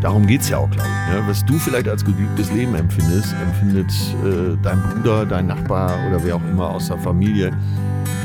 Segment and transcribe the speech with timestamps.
[0.00, 1.14] Darum geht es ja auch, glaube ich.
[1.14, 1.22] Ne?
[1.26, 3.90] Was du vielleicht als geglücktes Leben empfindest, empfindet
[4.24, 7.52] äh, dein Bruder, dein Nachbar oder wer auch immer aus der Familie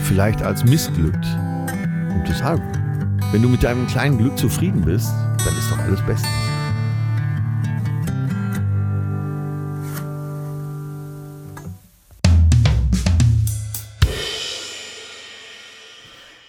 [0.03, 1.25] vielleicht als missglückt.
[2.09, 2.61] Und deshalb,
[3.31, 5.11] wenn du mit deinem kleinen Glück zufrieden bist,
[5.43, 6.42] dann ist doch alles bestens.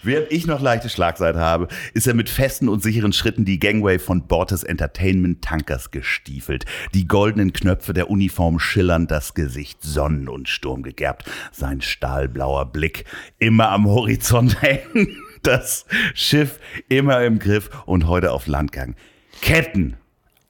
[0.05, 3.99] Während ich noch leichte Schlagseite habe, ist er mit festen und sicheren Schritten die Gangway
[3.99, 6.67] von Bord des Entertainment Tankers gestiefelt.
[6.93, 11.25] Die goldenen Knöpfe der Uniform schillern das Gesicht Sonnen und Sturm gegerbt.
[11.53, 13.05] Sein stahlblauer Blick
[13.39, 15.17] immer am Horizont hängen.
[15.43, 18.95] Das Schiff immer im Griff und heute auf Landgang.
[19.41, 19.97] Captain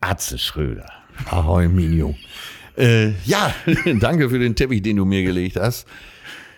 [0.00, 0.86] Atze Schröder.
[1.30, 2.14] Ahoi, Minio.
[2.76, 3.54] Äh, ja,
[4.00, 5.86] danke für den Teppich, den du mir gelegt hast.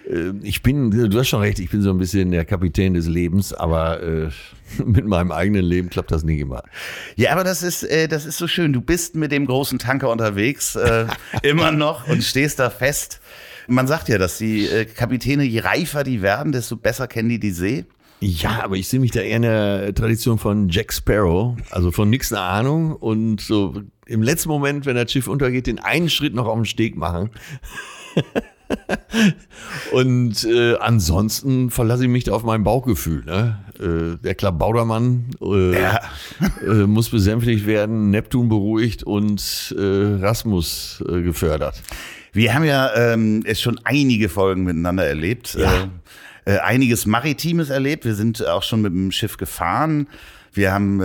[0.07, 3.07] Äh, ich bin, du hast schon recht, ich bin so ein bisschen der Kapitän des
[3.07, 4.29] Lebens, aber äh,
[4.85, 6.63] mit meinem eigenen Leben klappt das nicht immer.
[7.17, 8.73] Ja, aber das ist, äh, das ist so schön.
[8.73, 11.07] Du bist mit dem großen Tanker unterwegs, äh,
[11.43, 13.21] immer noch und stehst da fest.
[13.69, 17.41] Man sagt ja, dass die äh, Kapitäne, je reifer die werden, desto besser kennen die
[17.41, 17.85] die See.
[18.21, 22.09] Ja, aber ich sehe mich da eher in der Tradition von Jack Sparrow, also von
[22.09, 26.35] nix eine Ahnung und so im letzten Moment, wenn das Schiff untergeht, den einen Schritt
[26.35, 27.31] noch auf den Steg machen.
[29.93, 33.25] und äh, ansonsten verlasse ich mich da auf mein Bauchgefühl.
[33.25, 33.59] Ne?
[33.79, 36.01] Äh, der Klabaudermann äh, ja.
[36.67, 39.83] äh, muss besänftigt werden, Neptun beruhigt und äh,
[40.21, 41.83] Rasmus äh, gefördert.
[42.33, 45.55] Wir haben ja ähm, es schon einige Folgen miteinander erlebt.
[45.55, 45.89] Ja.
[46.45, 48.05] Äh, einiges Maritimes erlebt.
[48.05, 50.09] Wir sind auch schon mit dem Schiff gefahren.
[50.53, 51.01] Wir haben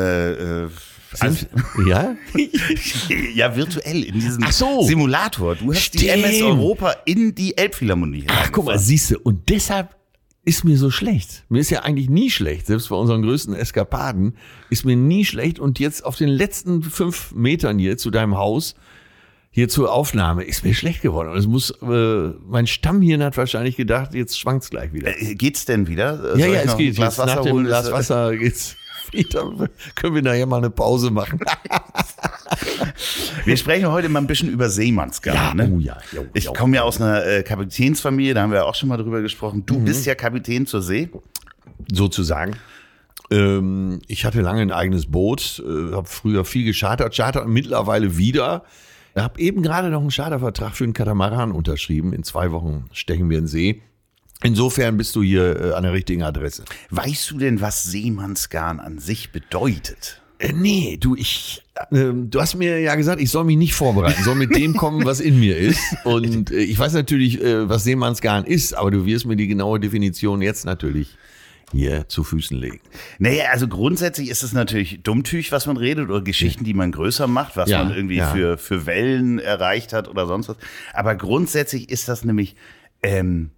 [1.19, 1.45] also,
[1.85, 2.15] ja?
[3.35, 4.83] ja, virtuell in diesem Ach so.
[4.83, 5.55] Simulator.
[5.55, 6.03] Du hast Stimmt.
[6.03, 8.25] die MS Europa in die Elbphilharmonie.
[8.27, 9.19] Ach, guck mal, siehst du.
[9.19, 9.95] Und deshalb
[10.43, 11.43] ist mir so schlecht.
[11.49, 12.67] Mir ist ja eigentlich nie schlecht.
[12.67, 14.37] Selbst bei unseren größten Eskapaden
[14.69, 15.59] ist mir nie schlecht.
[15.59, 18.75] Und jetzt auf den letzten fünf Metern hier zu deinem Haus,
[19.51, 21.29] hier zur Aufnahme, ist mir schlecht geworden.
[21.29, 25.09] Und es muss, äh, mein Stammhirn hat wahrscheinlich gedacht, jetzt schwankt's gleich wieder.
[25.21, 26.17] Äh, geht's denn wieder?
[26.17, 26.95] Soll ja, ja, es geht.
[26.95, 28.77] Glas Wasser nach dem Glas Wasser geht's
[29.11, 29.69] wieder.
[29.95, 31.39] Können wir nachher mal eine Pause machen?
[33.45, 35.35] wir sprechen heute mal ein bisschen über Seemannsgarn.
[35.35, 35.71] Ja, ne?
[35.73, 38.89] oh ja, jo, ich komme ja aus einer äh, Kapitänsfamilie, da haben wir auch schon
[38.89, 39.65] mal drüber gesprochen.
[39.65, 39.85] Du mhm.
[39.85, 41.09] bist ja Kapitän zur See.
[41.91, 42.55] Sozusagen.
[43.31, 48.63] Ähm, ich hatte lange ein eigenes Boot, äh, habe früher viel geschartert, chartert mittlerweile wieder.
[49.15, 52.13] Ich habe eben gerade noch einen Chartervertrag für einen Katamaran unterschrieben.
[52.13, 53.81] In zwei Wochen stechen wir in See.
[54.43, 56.63] Insofern bist du hier äh, an der richtigen Adresse.
[56.89, 60.21] Weißt du denn, was Seemannsgarn an sich bedeutet?
[60.39, 64.23] Äh, nee, du, ich, äh, du hast mir ja gesagt, ich soll mich nicht vorbereiten,
[64.23, 65.79] soll mit dem kommen, was in mir ist.
[66.03, 69.79] Und äh, ich weiß natürlich, äh, was Seemannsgarn ist, aber du wirst mir die genaue
[69.79, 71.17] Definition jetzt natürlich
[71.71, 72.81] hier zu Füßen legen.
[73.19, 77.27] Naja, also grundsätzlich ist es natürlich Dummtüch, was man redet, oder Geschichten, die man größer
[77.27, 78.27] macht, was Ja, man irgendwie ja.
[78.31, 80.57] für, für Wellen erreicht hat oder sonst was.
[80.93, 82.55] Aber grundsätzlich ist das nämlich,
[83.03, 83.51] ähm,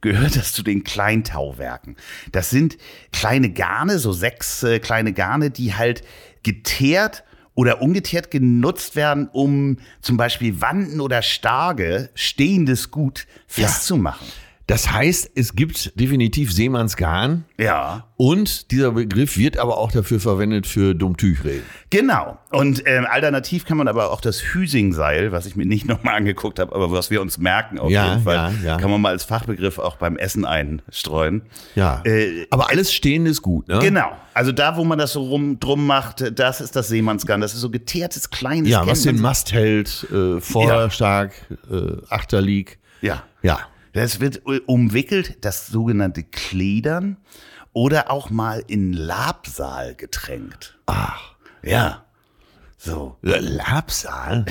[0.00, 1.96] gehört das zu den Kleintauwerken.
[2.32, 2.76] Das sind
[3.12, 6.02] kleine Garne, so sechs äh, kleine Garne, die halt
[6.42, 7.24] geteert
[7.54, 14.26] oder ungeteert genutzt werden, um zum Beispiel Wanden oder Starge, stehendes Gut, festzumachen.
[14.68, 18.08] Das heißt, es gibt definitiv Seemannsgarn Ja.
[18.16, 21.62] und dieser Begriff wird aber auch dafür verwendet für Dummtüchreden.
[21.90, 22.36] Genau.
[22.50, 26.58] Und ähm, alternativ kann man aber auch das Hüsingseil, was ich mir nicht nochmal angeguckt
[26.58, 28.76] habe, aber was wir uns merken auf Ja, jeden Fall, ja, ja.
[28.76, 31.42] kann man mal als Fachbegriff auch beim Essen einstreuen.
[31.76, 32.02] Ja.
[32.04, 33.78] Äh, aber alles Stehendes Gut, ne?
[33.78, 34.10] Genau.
[34.34, 37.40] Also da, wo man das so rum drum macht, das ist das Seemannsgarn.
[37.40, 41.32] Das ist so geteertes, kleines Ja, was den Mast hält, äh, Vorderstark,
[41.70, 42.80] äh, Achterlieg.
[43.00, 43.22] Ja.
[43.42, 43.60] Ja.
[43.96, 47.16] Das wird äh, umwickelt, das sogenannte Kledern
[47.72, 50.78] oder auch mal in Labsal getränkt.
[50.84, 51.34] Ach.
[51.62, 52.04] Ja.
[52.76, 53.16] So.
[53.22, 54.44] Labsal?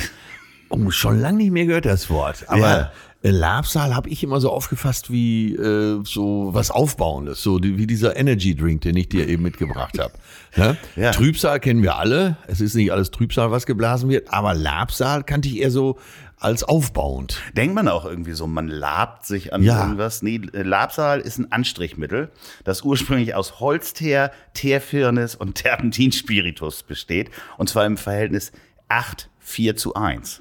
[0.70, 2.50] Oh, schon lange nicht mehr gehört das Wort.
[2.50, 2.92] Aber Ja.
[3.26, 7.88] Äh, Labsal habe ich immer so aufgefasst wie äh, so was Aufbauendes, so die, wie
[7.88, 10.14] dieser Energy Drink, den ich dir eben mitgebracht habe.
[10.58, 10.78] Ne?
[10.96, 11.12] Ja.
[11.12, 12.38] Trübsal kennen wir alle.
[12.48, 15.98] Es ist nicht alles Trübsal, was geblasen wird, aber Labsal kannte ich eher so
[16.38, 17.42] als aufbauend.
[17.58, 19.82] Denkt man auch irgendwie so, man labt sich an Ja.
[19.82, 20.22] irgendwas.
[20.22, 22.32] Nee, Labsal ist ein Anstrichmittel,
[22.64, 27.32] das ursprünglich aus Holzteer, Teerfirnis und Terpentinspiritus besteht.
[27.58, 28.54] Und zwar im Verhältnis
[28.88, 30.40] 8, 4 zu 1.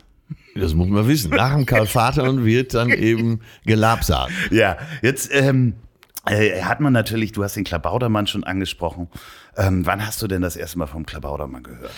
[0.54, 1.30] Das muss man wissen.
[1.30, 4.32] Nach dem Karl Vater wird dann eben gelabsalt.
[4.50, 5.74] Ja, jetzt ähm,
[6.26, 9.08] äh, hat man natürlich, du hast den Klabaudermann schon angesprochen.
[9.56, 11.90] Ähm, wann hast du denn das erste Mal vom Klabaudermann gehört?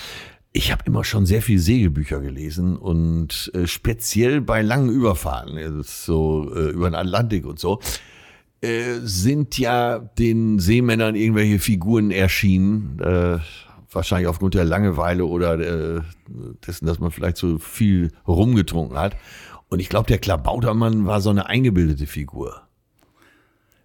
[0.53, 5.83] Ich habe immer schon sehr viel Segelbücher gelesen und äh, speziell bei langen Überfahrten, also
[5.83, 7.81] so äh, über den Atlantik und so,
[8.63, 12.99] äh, sind ja den Seemännern irgendwelche Figuren erschienen.
[13.97, 16.01] Wahrscheinlich aufgrund der Langeweile oder äh,
[16.67, 19.17] dessen, dass man vielleicht zu viel rumgetrunken hat.
[19.71, 22.61] Und ich glaube, der Klabautermann war so eine eingebildete Figur.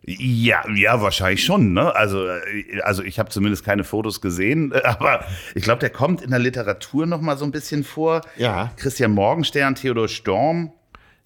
[0.04, 1.72] Ja, ja, wahrscheinlich schon.
[1.72, 1.96] Ne?
[1.96, 5.24] Also, äh, also ich habe zumindest keine Fotos gesehen, aber
[5.56, 8.20] ich glaube, der kommt in der Literatur noch mal so ein bisschen vor.
[8.36, 8.74] Ja.
[8.76, 10.74] Christian Morgenstern, Theodor Storm.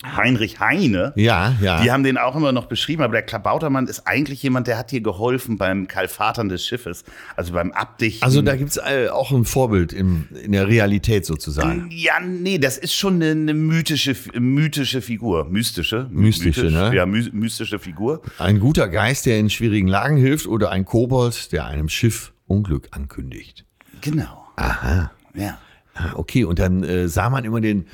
[0.04, 1.14] Heinrich Heine.
[1.16, 1.82] Ja, ja.
[1.82, 4.92] Die haben den auch immer noch beschrieben, aber der Klabautermann ist eigentlich jemand, der hat
[4.92, 7.04] dir geholfen beim Kalfatern des Schiffes,
[7.36, 8.24] also beim Abdichten.
[8.24, 11.88] Also da gibt's äh, auch ein Vorbild im, in der Realität sozusagen.
[11.92, 15.46] Ja, nee, das ist schon eine, eine mythische, mythische Figur.
[15.46, 16.08] Mystische.
[16.12, 16.96] Mystische, Mythisch, ne?
[16.96, 18.22] Ja, my mystische Figur.
[18.38, 22.90] Ein guter Geist, der in schwierigen Lagen hilft oder ein Kobold, der einem Schiff Unglück
[22.92, 23.66] ankündigt.
[24.02, 24.46] Genau.
[24.58, 25.12] Aha.
[25.34, 25.58] Ja.
[25.96, 27.88] Ah, Okay, und dann äh, sah man immer den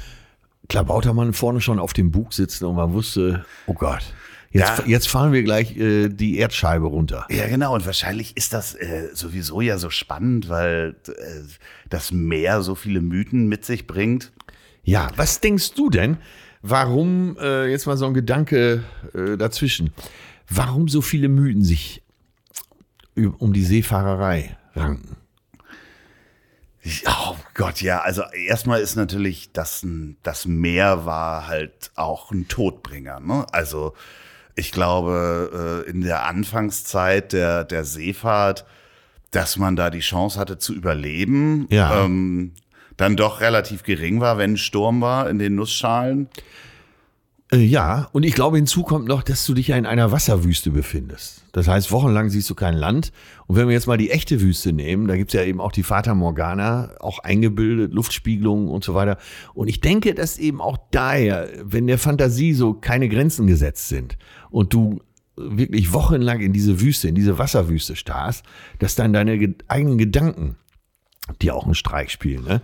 [0.72, 4.14] Klabautermann vorne schon auf dem Bug sitzen und man wusste, oh Gott,
[4.52, 4.86] jetzt, Ja.
[4.86, 7.26] jetzt fahren wir gleich äh, die Erdscheibe runter.
[7.30, 7.76] Ja, genau.
[7.76, 11.12] Und wahrscheinlich ist das äh, sowieso ja so spannend, weil äh,
[11.90, 14.32] das Meer so viele Mythen mit sich bringt.
[14.84, 16.18] Ja, was denkst du denn,
[16.62, 18.84] warum, äh, jetzt mal so ein Gedanke
[19.14, 19.92] äh, dazwischen,
[20.50, 22.02] warum so viele Mythen sich
[23.40, 25.18] um die Seefahrerei ranken?
[27.08, 28.00] Oh Gott, ja.
[28.02, 33.20] Also erstmal ist natürlich das, ein- das Meer war halt auch ein Todbringer.
[33.20, 33.46] Ne?
[33.52, 33.94] Also
[34.56, 38.66] ich glaube, äh, in der Anfangszeit der, der Seefahrt,
[39.32, 42.04] dass man da die Chance hatte zu überleben, Ja.
[42.04, 42.54] ähm,
[42.98, 46.30] dann doch relativ gering war, wenn ein Sturm war in den Nussschalen.
[47.54, 50.72] Äh, ja, und ich glaube, hinzu kommt noch, dass du dich ja in einer Wasserwüste
[50.72, 51.44] befindest.
[51.52, 53.12] Das heißt, wochenlang siehst du kein Land.
[53.48, 55.84] Und wenn wir jetzt mal die echte Wüste nehmen, da gibt's ja eben auch die
[55.84, 59.18] Fata Morgana, auch eingebildet, Luftspiegelungen und so weiter.
[59.54, 64.18] Und ich denke, dass eben auch daher, wenn der Fantasie so keine Grenzen gesetzt sind
[64.50, 65.02] und du
[65.36, 68.46] wirklich wochenlang in diese Wüste, in diese Wasserwüste starrst,
[68.80, 70.56] dass dann deine ge- eigenen Gedanken
[71.42, 72.44] die auch einen Streik spielen.
[72.44, 72.62] Ne?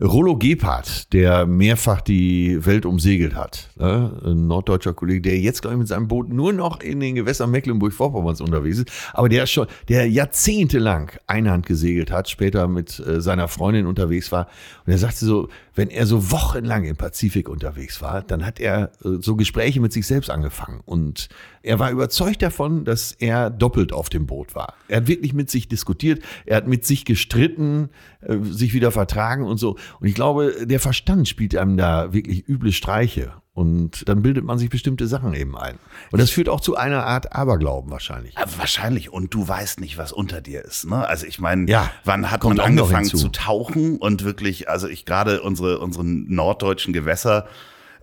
[0.00, 4.20] Rollo Gebhardt, der mehrfach die Welt umsegelt hat, ne?
[4.24, 7.50] ein norddeutscher Kollege, der jetzt, glaube ich, mit seinem Boot nur noch in den Gewässern
[7.52, 13.46] Mecklenburg-Vorpommerns unterwegs ist, aber der schon, der jahrzehntelang Einhand gesegelt hat, später mit äh, seiner
[13.46, 14.48] Freundin unterwegs war.
[14.84, 18.92] Und er sagte so, wenn er so wochenlang im Pazifik unterwegs war, dann hat er
[19.04, 20.80] äh, so Gespräche mit sich selbst angefangen.
[20.84, 21.28] Und
[21.62, 24.74] er war überzeugt davon, dass er doppelt auf dem Boot war.
[24.88, 27.90] Er hat wirklich mit sich diskutiert, er hat mit sich gestritten,
[28.20, 29.76] äh, sich wieder vertragen und so.
[30.00, 33.32] Und ich glaube, der Verstand spielt einem da wirklich üble Streiche.
[33.54, 35.78] Und dann bildet man sich bestimmte Sachen eben ein.
[36.10, 38.34] Und das führt auch zu einer Art Aberglauben wahrscheinlich.
[38.36, 39.12] Ja, wahrscheinlich.
[39.12, 40.86] Und du weißt nicht, was unter dir ist.
[40.86, 41.06] Ne?
[41.06, 45.40] Also ich meine, Ja, wann hat man angefangen zu tauchen und wirklich, also ich gerade
[45.40, 47.46] unsere, unsere norddeutschen Gewässer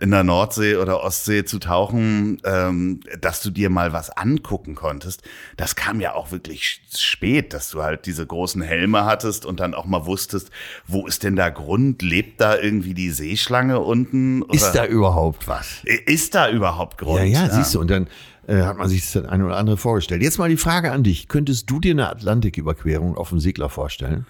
[0.01, 5.21] in der Nordsee oder Ostsee zu tauchen, ähm, dass du dir mal was angucken konntest,
[5.57, 9.75] das kam ja auch wirklich spät, dass du halt diese großen Helme hattest und dann
[9.75, 10.49] auch mal wusstest,
[10.87, 12.01] wo ist denn da Grund?
[12.01, 14.41] Lebt da irgendwie die Seeschlange unten?
[14.41, 15.83] Oder Ist da überhaupt was?
[15.83, 17.19] ist da überhaupt Grund?
[17.19, 17.79] Ja, ja, siehst du.
[17.79, 18.07] Und dann
[18.47, 20.23] äh, hat man sich das eine oder andere vorgestellt.
[20.23, 21.27] Jetzt mal die Frage an dich.
[21.27, 24.25] Könntest du dir eine Atlantiküberquerung auf dem Segler vorstellen?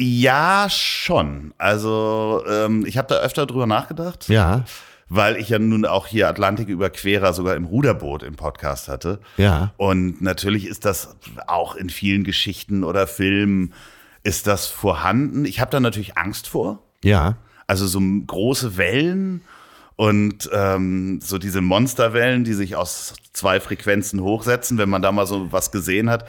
[0.00, 1.54] Ja, schon.
[1.58, 4.64] Also ähm, ich habe da öfter drüber nachgedacht, Ja,
[5.08, 9.20] weil ich ja nun auch hier Atlantiküberquerer sogar im Ruderboot im Podcast hatte.
[9.36, 9.72] ja.
[9.76, 13.72] Und natürlich ist das auch in vielen Geschichten oder Filmen
[14.24, 15.44] ist das vorhanden.
[15.44, 16.82] Ich habe da natürlich Angst vor.
[17.04, 17.36] Ja.
[17.66, 19.42] Also so große Wellen
[19.96, 25.26] und ähm, so diese Monsterwellen, die sich aus zwei Frequenzen hochsetzen, wenn man da mal
[25.26, 26.26] so was gesehen hat.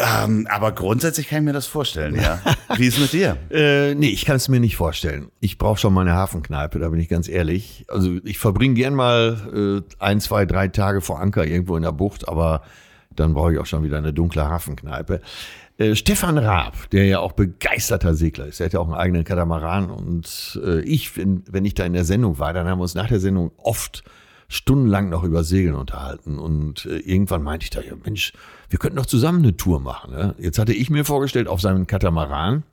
[0.00, 2.40] Ähm, aber grundsätzlich kann ich mir das vorstellen, ja.
[2.76, 3.36] Wie ist es mit dir?
[3.50, 5.30] Äh, nee, ich kann es mir nicht vorstellen.
[5.40, 7.84] Ich brauche schon mal eine Hafenkneipe, da bin ich ganz ehrlich.
[7.88, 11.92] Also ich verbringe gern mal äh, ein, zwei, drei Tage vor Anker irgendwo in der
[11.92, 12.62] Bucht, aber
[13.14, 15.20] dann brauche ich auch schon wieder eine dunkle Hafenkneipe.
[15.76, 19.24] Äh, Stefan Raab, der ja auch begeisterter Segler ist, der hat ja auch einen eigenen
[19.24, 22.82] Katamaran und äh, ich, wenn, wenn ich da in der Sendung war, dann haben wir
[22.82, 24.02] uns nach der Sendung oft
[24.50, 28.32] stundenlang noch über Segeln unterhalten und äh, irgendwann meinte ich da, ja Mensch,
[28.68, 30.12] wir könnten doch zusammen eine Tour machen.
[30.12, 30.34] Ne?
[30.38, 32.64] Jetzt hatte ich mir vorgestellt, auf seinem Katamaran,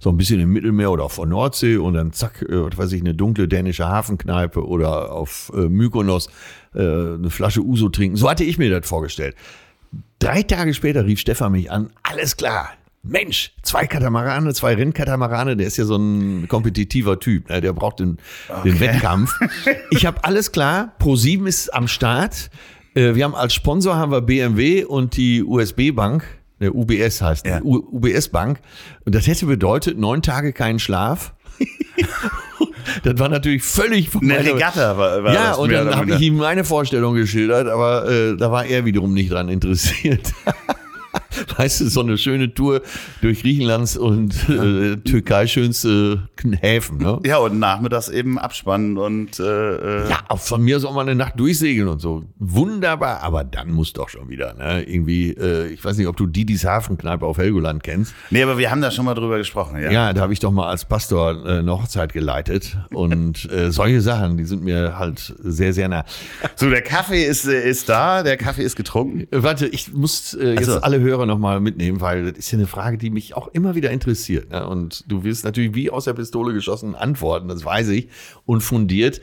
[0.00, 2.92] so ein bisschen im Mittelmeer oder auf der Nordsee und dann zack, äh, was weiß
[2.92, 6.30] ich, eine dunkle dänische Hafenkneipe oder auf äh, Mykonos
[6.74, 8.16] äh, eine Flasche Uso trinken.
[8.16, 9.36] So hatte ich mir das vorgestellt.
[10.18, 12.70] Drei Tage später rief Stefan mich an, alles klar.
[13.02, 17.60] Mensch, zwei Katamarane, zwei Rennkatamarane, der ist ja so ein kompetitiver Typ, ne?
[17.60, 18.18] der braucht den,
[18.64, 19.32] den Wettkampf.
[19.90, 22.50] Ich habe alles klar, Pro7 ist am Start.
[22.94, 26.24] Äh, Wir haben als Sponsor haben wir BMW und die USB Bank,
[26.60, 27.60] der UBS heißt, Ja.
[27.62, 28.60] UBS Bank.
[29.04, 31.34] Und das hätte bedeutet neun Tage keinen Schlaf.
[33.04, 36.36] das war natürlich völlig von Eine Regatta war, war ja, und dann habe ich ihm
[36.36, 40.32] meine Vorstellung geschildert, aber äh, da war er wiederum nicht dran interessiert.
[41.56, 42.82] weißt du, so eine schöne Tour
[43.20, 46.28] durch Griechenlands und äh, Türkei schönste
[46.60, 47.20] Häfen, ne?
[47.24, 49.44] Ja, und nachmittags eben abspannen und äh,
[50.04, 52.24] äh Ja, auch von mir soll man eine Nacht durchsegeln und so.
[52.38, 54.82] Wunderbar, aber dann muss doch schon wieder, ne?
[54.82, 58.14] Irgendwie, äh, ich weiß nicht, ob du Didis Hafenkneipe auf Helgoland kennst.
[58.30, 59.90] Nee, aber wir haben da schon mal drüber gesprochen, ja.
[59.90, 64.00] Ja, da habe ich doch mal als Pastor äh, eine Hochzeit geleitet und äh, solche
[64.00, 66.04] Sachen, die sind mir halt sehr, sehr nah.
[66.56, 69.26] So, der Kaffee ist, äh, ist da, der Kaffee ist getrunken.
[69.30, 70.80] Warte, ich muss äh, jetzt so.
[70.80, 73.90] alle Hörer nochmal mitnehmen, weil das ist ja eine Frage, die mich auch immer wieder
[73.90, 74.50] interessiert.
[74.50, 74.66] Ne?
[74.66, 78.08] Und du wirst natürlich wie aus der Pistole geschossen antworten, das weiß ich,
[78.44, 79.20] und fundiert.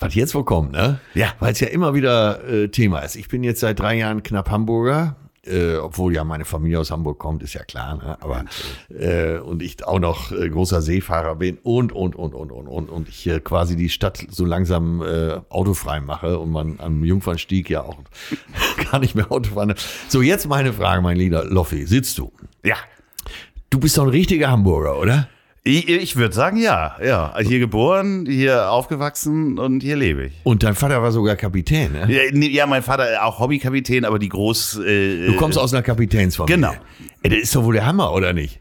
[0.00, 0.98] Was jetzt wohl kommt, ne?
[1.14, 1.34] Ja.
[1.38, 3.14] Weil es ja immer wieder äh, Thema ist.
[3.14, 5.16] Ich bin jetzt seit drei Jahren knapp Hamburger.
[5.46, 8.16] Äh, obwohl ja meine Familie aus Hamburg kommt, ist ja klar, ne?
[8.20, 8.44] aber
[8.88, 12.88] äh, und ich auch noch äh, großer Seefahrer bin und und und und und und
[12.88, 17.68] und ich hier quasi die Stadt so langsam äh, autofrei mache und man am Jungfernstieg
[17.68, 17.98] ja auch
[18.90, 19.74] gar nicht mehr Auto fahren.
[20.08, 22.32] So jetzt meine Frage, mein lieber Loffi, sitzt du?
[22.62, 22.76] Ja.
[23.70, 25.28] Du bist doch ein richtiger Hamburger, oder?
[25.66, 26.94] Ich, ich würde sagen, ja.
[27.02, 27.34] Ja.
[27.40, 30.32] Hier geboren, hier aufgewachsen und hier lebe ich.
[30.42, 32.06] Und dein Vater war sogar Kapitän, ne?
[32.12, 34.80] Ja, nee, ja, mein Vater auch Hobbykapitän, aber die Groß.
[34.84, 36.56] Äh, Du kommst aus einer Kapitänsfamilie.
[36.56, 36.74] Genau.
[37.22, 38.60] Ey, das ist doch wohl der Hammer, oder nicht?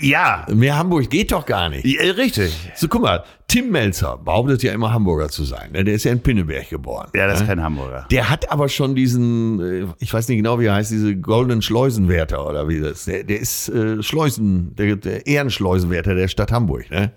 [0.00, 1.84] Ja, Mehr Hamburg geht doch gar nicht.
[1.84, 2.52] ja, richtig.
[2.74, 5.70] So, guck mal, Tim Melzer behauptet ja immer Hamburger zu sein.
[5.72, 5.84] ne?
[5.84, 7.08] Der ist ja in Pinneberg geboren.
[7.14, 7.46] Ja, das ist ne?
[7.48, 8.06] kein Hamburger.
[8.10, 11.62] Der hat aber schon diesen, äh, ich weiß nicht genau, wie er heißt, diese goldenen
[11.62, 13.04] Schleusenwärter oder wie das.
[13.04, 16.90] Der, der ist äh, Schleusen, der, der Ehrenschleusenwärter der Stadt Hamburg.
[16.90, 17.12] Ne?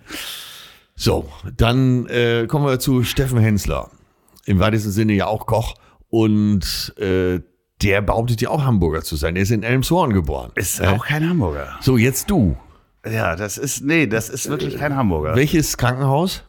[0.96, 3.90] So, dann äh, kommen wir zu Steffen Hensler.
[4.46, 5.74] Im weitesten Sinne ja auch Koch.
[6.10, 7.40] Und äh,
[7.82, 9.36] der behauptet ja auch Hamburger zu sein.
[9.36, 10.52] Der ist in Elmshorn geboren.
[10.56, 11.78] Ist auch kein Hamburger.
[11.82, 12.58] So, jetzt du.
[13.06, 15.36] Ja, das ist, nee, das ist wirklich kein Hamburger.
[15.36, 16.44] Welches Krankenhaus?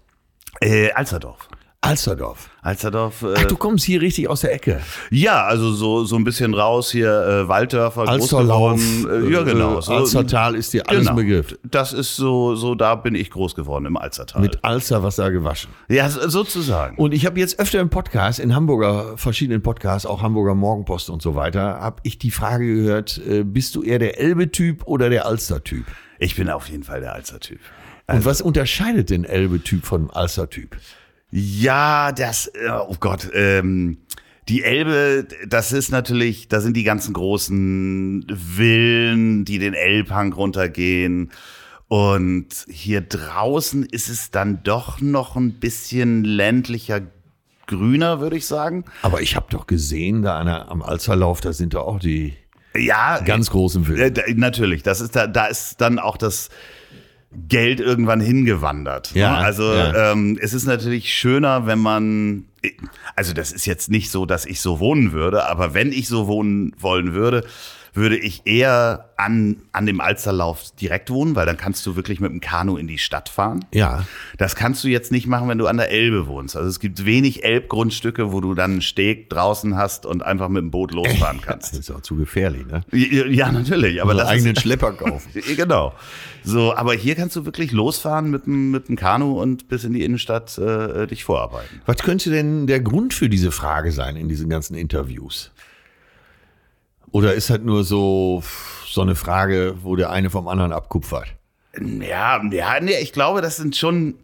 [0.61, 1.49] Äh, Alsterdorf.
[1.83, 2.51] Alsterdorf.
[2.61, 3.23] Alsterdorf.
[3.23, 4.81] Äh, Ach, du kommst hier richtig aus der Ecke.
[5.11, 8.79] ja, also so, so ein bisschen raus hier, äh, Walddörfer, Alsterlauf.
[9.09, 9.81] Äh, ja, genau.
[9.81, 11.17] So, Alstertal ist dir alles genau.
[11.17, 11.59] Begriff.
[11.65, 14.43] Das ist so, so, da bin ich groß geworden im Alstertal.
[14.43, 15.71] Mit Alsterwasser gewaschen.
[15.89, 16.99] ja, so- sozusagen.
[16.99, 21.23] Und ich habe jetzt öfter im Podcast, in Hamburger, verschiedenen Podcasts, auch Hamburger Morgenpost und
[21.23, 25.25] so weiter, habe ich die Frage gehört, äh, bist du eher der Elbe-Typ oder der
[25.25, 25.87] Alster-Typ?
[26.19, 27.59] Ich bin auf jeden Fall der Alster-Typ.
[28.07, 30.77] Und was unterscheidet den Elbe-Typ vom Alster-Typ?
[31.31, 33.99] Ja, das, äh, oh Gott, ähm,
[34.49, 41.31] die Elbe, das ist natürlich, da sind die ganzen großen Villen, die den Elbhang runtergehen.
[41.87, 47.01] Und hier draußen ist es dann doch noch ein bisschen ländlicher,
[47.67, 48.85] grüner, würde ich sagen.
[49.03, 52.35] Aber ich habe doch gesehen, da der, am Alsterlauf, da sind da auch die
[52.75, 54.13] Ja, ganz großen äh, Filme.
[54.13, 54.83] da, natürlich.
[54.83, 56.51] Das ist da, da ist dann auch das
[57.49, 59.15] Geld irgendwann hingewandert.
[59.15, 59.21] ne?
[59.21, 60.13] Ja, also ja.
[60.13, 62.47] Ähm, es ist natürlich schöner, wenn man,
[63.15, 66.27] also das ist jetzt nicht so, dass ich so wohnen würde, aber wenn ich so
[66.27, 67.45] wohnen wollen würde,
[68.01, 72.33] würde ich eher an, an dem Alsterlauf direkt wohnen, weil dann kannst du wirklich mit
[72.33, 73.65] dem Kanu in die Stadt fahren.
[73.73, 74.05] Ja.
[74.39, 76.57] Das kannst du jetzt nicht machen, wenn du an der Elbe wohnst.
[76.57, 80.63] Also es gibt wenig Elbgrundstücke, wo du dann einen Steg draußen hast und einfach mit
[80.63, 81.75] dem Boot losfahren Das kannst.
[81.79, 82.83] ist auch zu gefährlich, ne?
[82.93, 85.31] Ja, ja, natürlich, aber Aber das eigenen ist, Schlepper kaufen.
[85.57, 85.93] genau.
[86.43, 89.93] So, aber hier kannst du wirklich losfahren mit dem, mit dem Kanu und bis in
[89.93, 91.83] die Innenstadt äh, dich vorarbeiten.
[91.85, 95.51] Was könnte denn der Grund für diese Frage sein in diesen ganzen Interviews?
[97.13, 98.43] Oder ist halt nur so,
[98.87, 101.27] so eine Frage, wo der eine vom anderen abkupfert?
[102.01, 104.15] Ja, ja, nee, ich glaube, das sind schon,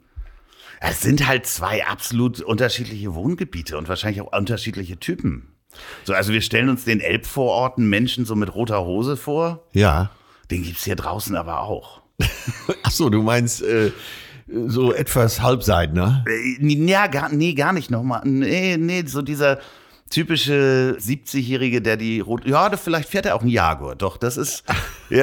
[0.81, 5.49] es sind halt zwei absolut unterschiedliche Wohngebiete und wahrscheinlich auch unterschiedliche Typen.
[6.05, 9.65] So, also wir stellen uns den Elbvororten Menschen so mit roter Hose vor.
[9.73, 10.11] Ja.
[10.51, 12.03] Den gibt's hier draußen aber auch.
[12.83, 13.93] Ach so, du meinst äh,
[14.67, 16.25] so etwas Halbseidner?
[16.29, 18.23] Äh, Ja, gar, nee, gar nicht nochmal.
[18.25, 19.59] Nee, nee, so dieser
[20.11, 24.65] typische 70-Jährige, der die rot, ja, vielleicht fährt er auch einen Jaguar, doch, das ist,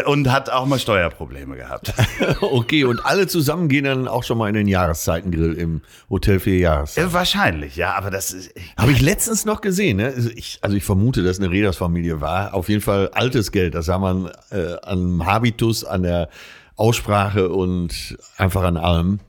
[0.06, 1.94] und hat auch mal Steuerprobleme gehabt.
[2.42, 6.58] Okay, und alle zusammen gehen dann auch schon mal in den Jahreszeitengrill im Hotel vier
[6.58, 6.98] Jahres.
[6.98, 9.98] Äh, Wahrscheinlich, ja, aber das ist, Habe ich letztens noch gesehen.
[9.98, 10.06] Ne?
[10.08, 12.54] Also, ich, also ich vermute, dass es eine Reedersfamilie war.
[12.54, 13.75] Auf jeden Fall altes Geld.
[13.75, 16.30] Das sah man äh, am Habitus, an der
[16.75, 19.20] Aussprache und einfach an allem.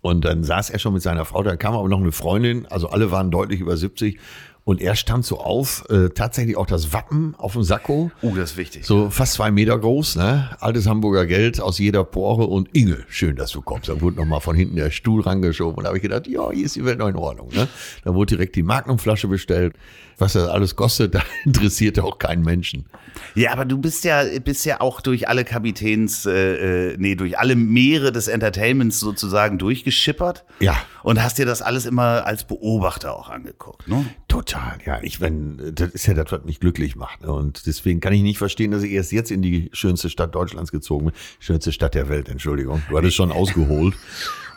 [0.00, 1.42] Und dann saß er schon mit seiner Frau.
[1.42, 2.66] Da kam aber noch eine Freundin.
[2.66, 4.18] Also alle waren deutlich über 70.
[4.66, 8.10] Und er stand so auf, äh, tatsächlich auch das Wappen auf dem Sakko.
[8.20, 8.84] uh, das ist wichtig.
[8.84, 10.56] So fast zwei Meter groß, ne?
[10.58, 13.88] Altes Hamburger Geld aus jeder Pore und Inge, schön, dass du kommst.
[13.88, 16.66] Da wurde nochmal von hinten der Stuhl rangeschoben und da habe ich gedacht, ja, hier
[16.66, 17.68] ist die Welt noch in Ordnung, ne?
[18.02, 19.76] Da wurde direkt die Magnumflasche bestellt.
[20.18, 22.86] Was das alles kostet, da interessierte auch keinen Menschen.
[23.34, 27.38] Ja, aber du bist ja, bist ja auch durch alle Kapitäns, äh, äh, nee, durch
[27.38, 30.44] alle Meere des Entertainments sozusagen durchgeschippert.
[30.60, 30.76] Ja.
[31.02, 34.06] Und hast dir das alles immer als Beobachter auch angeguckt, ne?
[34.28, 34.78] Total.
[34.78, 34.86] total.
[34.86, 37.22] Ja, ich wenn das ist ja das, was mich glücklich macht.
[37.22, 37.32] Ne?
[37.32, 40.72] Und deswegen kann ich nicht verstehen, dass ich erst jetzt in die schönste Stadt Deutschlands
[40.72, 41.14] gezogen bin.
[41.38, 42.82] Schönste Stadt der Welt, Entschuldigung.
[42.88, 43.94] Du hattest schon ausgeholt.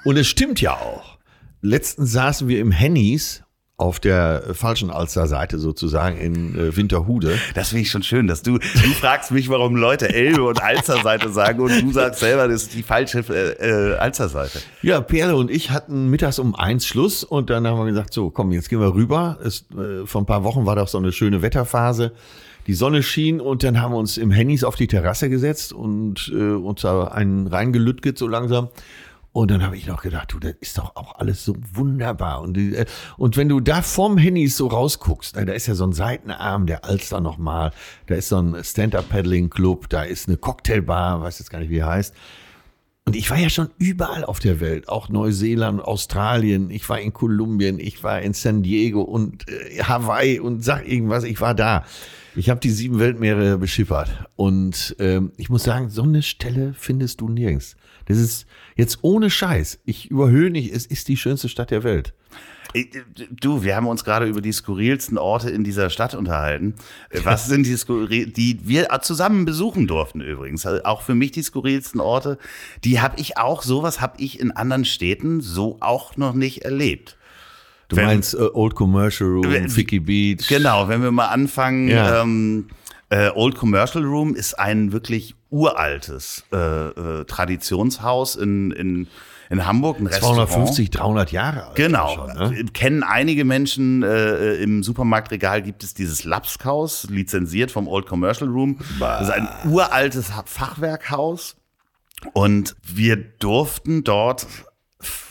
[0.05, 1.17] Und es stimmt ja auch.
[1.61, 3.43] Letztens saßen wir im Hennys
[3.79, 7.37] auf der falschen Alster-Seite sozusagen in äh, Winterhude.
[7.55, 11.29] Das finde ich schon schön, dass du, du fragst mich, warum Leute Elbe und Alster-Seite
[11.29, 14.59] sagen und du sagst selber, das ist die falsche äh, äh, Alster-Seite.
[14.81, 18.29] Ja, Perle und ich hatten mittags um eins Schluss und dann haben wir gesagt, so
[18.29, 19.39] komm, jetzt gehen wir rüber.
[19.43, 22.11] Es, äh, vor ein paar Wochen war doch so eine schöne Wetterphase.
[22.67, 26.31] Die Sonne schien und dann haben wir uns im Hennys auf die Terrasse gesetzt und
[26.33, 28.67] äh, uns da einen reingelütget so langsam.
[29.31, 32.41] Und dann habe ich noch gedacht, du, das ist doch auch alles so wunderbar.
[32.41, 32.85] Und, äh,
[33.17, 36.83] und wenn du da vorm Handys so rausguckst, da ist ja so ein Seitenarm der
[36.83, 37.71] Alster nochmal,
[38.07, 41.83] da ist so ein Stand-Up-Paddling-Club, da ist eine Cocktailbar, weiß jetzt gar nicht, wie die
[41.83, 42.15] heißt.
[43.05, 47.13] Und ich war ja schon überall auf der Welt, auch Neuseeland, Australien, ich war in
[47.13, 51.85] Kolumbien, ich war in San Diego und äh, Hawaii und sag irgendwas, ich war da.
[52.35, 54.09] Ich habe die sieben Weltmeere beschippert.
[54.35, 57.75] Und ähm, ich muss sagen, so eine Stelle findest du nirgends.
[58.05, 58.45] Das ist
[58.75, 59.79] jetzt ohne Scheiß.
[59.85, 62.13] Ich überhöhe nicht, es ist die schönste Stadt der Welt.
[63.31, 66.75] Du, wir haben uns gerade über die skurrilsten Orte in dieser Stadt unterhalten.
[67.23, 70.67] Was sind die skurril, die wir zusammen besuchen durften übrigens?
[70.67, 72.37] Also auch für mich die skurrilsten Orte.
[72.83, 77.17] Die habe ich auch, sowas habe ich in anderen Städten so auch noch nicht erlebt.
[77.89, 80.47] Du wenn, meinst uh, Old Commercial Room, Ficky Beach?
[80.47, 81.89] Genau, wenn wir mal anfangen.
[81.89, 82.21] Ja.
[82.21, 82.67] Ähm,
[83.09, 89.07] äh, Old Commercial Room ist ein wirklich uraltes äh, äh, Traditionshaus in, in,
[89.49, 89.99] in Hamburg.
[89.99, 91.75] Ein 250, 300 Jahre alt.
[91.75, 92.13] Genau.
[92.13, 92.65] Schon, ne?
[92.73, 94.03] Kennen einige Menschen.
[94.03, 98.77] Äh, Im Supermarktregal gibt es dieses Lapskaus, lizenziert vom Old Commercial Room.
[98.99, 99.17] Bah.
[99.19, 101.55] Das ist ein uraltes Fachwerkhaus.
[102.33, 104.45] Und wir durften dort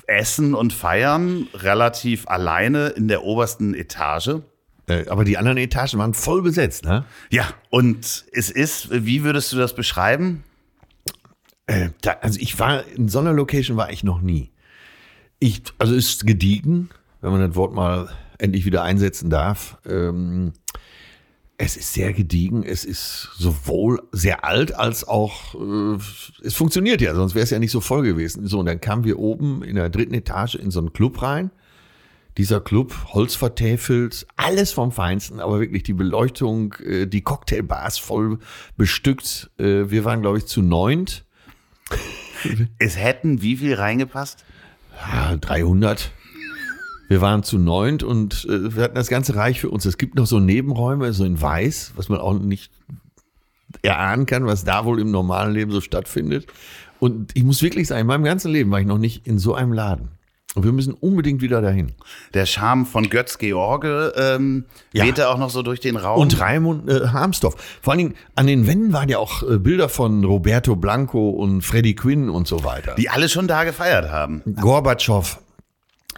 [0.06, 4.40] essen und feiern, relativ alleine in der obersten Etage.
[4.86, 7.04] Äh, aber die anderen Etagen waren voll besetzt, ne?
[7.30, 10.44] Ja, und es ist, wie würdest du das beschreiben?
[11.66, 14.50] Äh, da, also ich war, in so einer Location war ich noch nie.
[15.38, 16.88] Ich, also ist gediegen,
[17.20, 19.76] wenn man das Wort mal endlich wieder einsetzen darf.
[19.86, 20.54] Ähm,
[21.58, 25.98] es ist sehr gediegen, es ist sowohl sehr alt als auch, äh,
[26.42, 28.46] es funktioniert ja, sonst wäre es ja nicht so voll gewesen.
[28.46, 31.50] So, und dann kamen wir oben in der dritten Etage in so einen Club rein
[32.38, 38.38] dieser Club, Holz vertäfelt, alles vom Feinsten, aber wirklich die Beleuchtung, äh, die Cocktailbars voll
[38.76, 39.50] bestückt.
[39.58, 41.26] Äh, wir waren, glaube ich, zu neunt.
[42.78, 44.44] Es hätten wie viel reingepasst?
[45.10, 46.12] Ja, 300.
[47.08, 49.84] Wir waren zu neunt und äh, wir hatten das ganze Reich für uns.
[49.86, 52.70] Es gibt noch so Nebenräume, so in Weiß, was man auch nicht
[53.82, 56.46] erahnen kann, was da wohl im normalen Leben so stattfindet.
[57.00, 59.54] Und ich muss wirklich sagen, in meinem ganzen Leben war ich noch nicht in so
[59.54, 60.08] einem Laden.
[60.54, 61.92] Und wir müssen unbedingt wieder dahin.
[62.34, 65.04] Der Charme von Götz George ähm, ja.
[65.04, 66.20] wehte auch noch so durch den Raum.
[66.20, 67.54] Und Raimund äh, Harmsdorf.
[67.82, 71.62] Vor allen Dingen an den Wänden waren ja auch äh, Bilder von Roberto Blanco und
[71.62, 72.94] Freddie Quinn und so weiter.
[72.96, 74.42] Die alle schon da gefeiert haben.
[74.60, 75.38] Gorbatschow.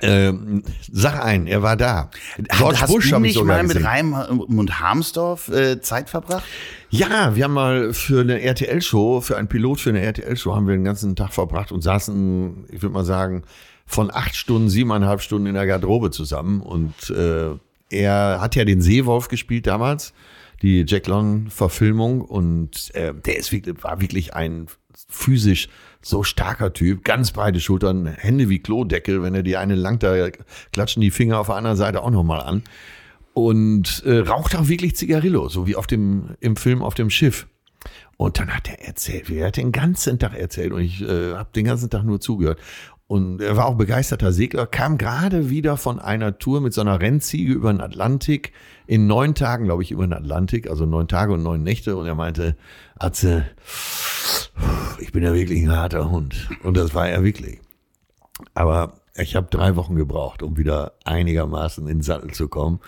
[0.03, 2.11] Ähm, sag ein, er war da.
[2.57, 6.45] George Hast Bush du nicht mal mit Raimund Harmsdorf äh, Zeit verbracht?
[6.89, 10.75] Ja, wir haben mal für eine RTL-Show, für einen Pilot für eine RTL-Show haben wir
[10.75, 13.43] den ganzen Tag verbracht und saßen, ich würde mal sagen,
[13.91, 16.61] von acht Stunden, siebeneinhalb Stunden in der Garderobe zusammen.
[16.61, 17.51] Und äh,
[17.91, 20.15] er hat ja den Seewolf gespielt damals,
[20.63, 22.23] die Jack London-Verfilmung.
[22.23, 24.69] Und äh, der ist war wirklich ein
[25.09, 25.69] physisch
[26.03, 29.23] so starker Typ, ganz breite Schultern, Hände wie Klodeckel.
[29.23, 30.31] Wenn er die eine langt, da
[30.73, 32.63] klatschen die Finger auf der anderen Seite auch nochmal an.
[33.33, 37.47] Und äh, raucht auch wirklich Zigarillo, so wie auf dem, im Film auf dem Schiff.
[38.17, 41.49] Und dann hat er erzählt, er hat den ganzen Tag erzählt und ich äh, habe
[41.55, 42.59] den ganzen Tag nur zugehört.
[43.07, 47.01] Und er war auch begeisterter Segler, kam gerade wieder von einer Tour mit so einer
[47.01, 48.53] Rennziege über den Atlantik,
[48.87, 51.97] in neun Tagen, glaube ich, über den Atlantik, also neun Tage und neun Nächte.
[51.97, 52.57] Und er meinte,
[52.97, 53.47] Atze,
[54.99, 56.49] ich bin ja wirklich ein harter Hund.
[56.63, 57.61] Und das war er wirklich.
[58.55, 62.81] Aber ich habe drei Wochen gebraucht, um wieder einigermaßen in den Sattel zu kommen.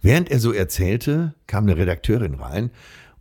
[0.00, 2.70] Während er so erzählte, kam eine Redakteurin rein.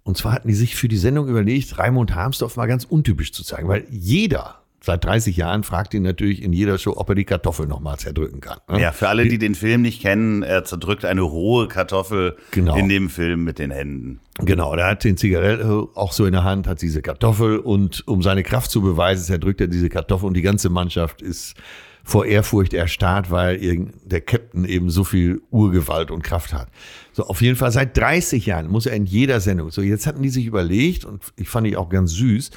[0.04, 3.44] Und zwar hatten die sich für die Sendung überlegt, Raimund Harmsdorf mal ganz untypisch zu
[3.44, 7.24] zeigen, weil jeder seit 30 Jahren fragt ihn natürlich in jeder Show, ob er die
[7.24, 8.60] Kartoffel nochmal zerdrücken kann.
[8.70, 8.82] Ne?
[8.82, 12.76] Ja, für alle, die den Film nicht kennen, er zerdrückt eine rohe Kartoffel genau.
[12.76, 14.20] in dem Film mit den Händen.
[14.40, 18.22] Genau, er hat den Zigarette auch so in der Hand, hat diese Kartoffel und um
[18.22, 21.56] seine Kraft zu beweisen, zerdrückt er diese Kartoffel und die ganze Mannschaft ist
[22.04, 26.68] vor Ehrfurcht erstarrt, weil der Captain eben so viel Urgewalt und Kraft hat.
[27.14, 29.72] So, auf jeden Fall seit 30 Jahren muss er in jeder Sendung.
[29.72, 32.52] So, jetzt hatten die sich überlegt und ich fand ich auch ganz süß,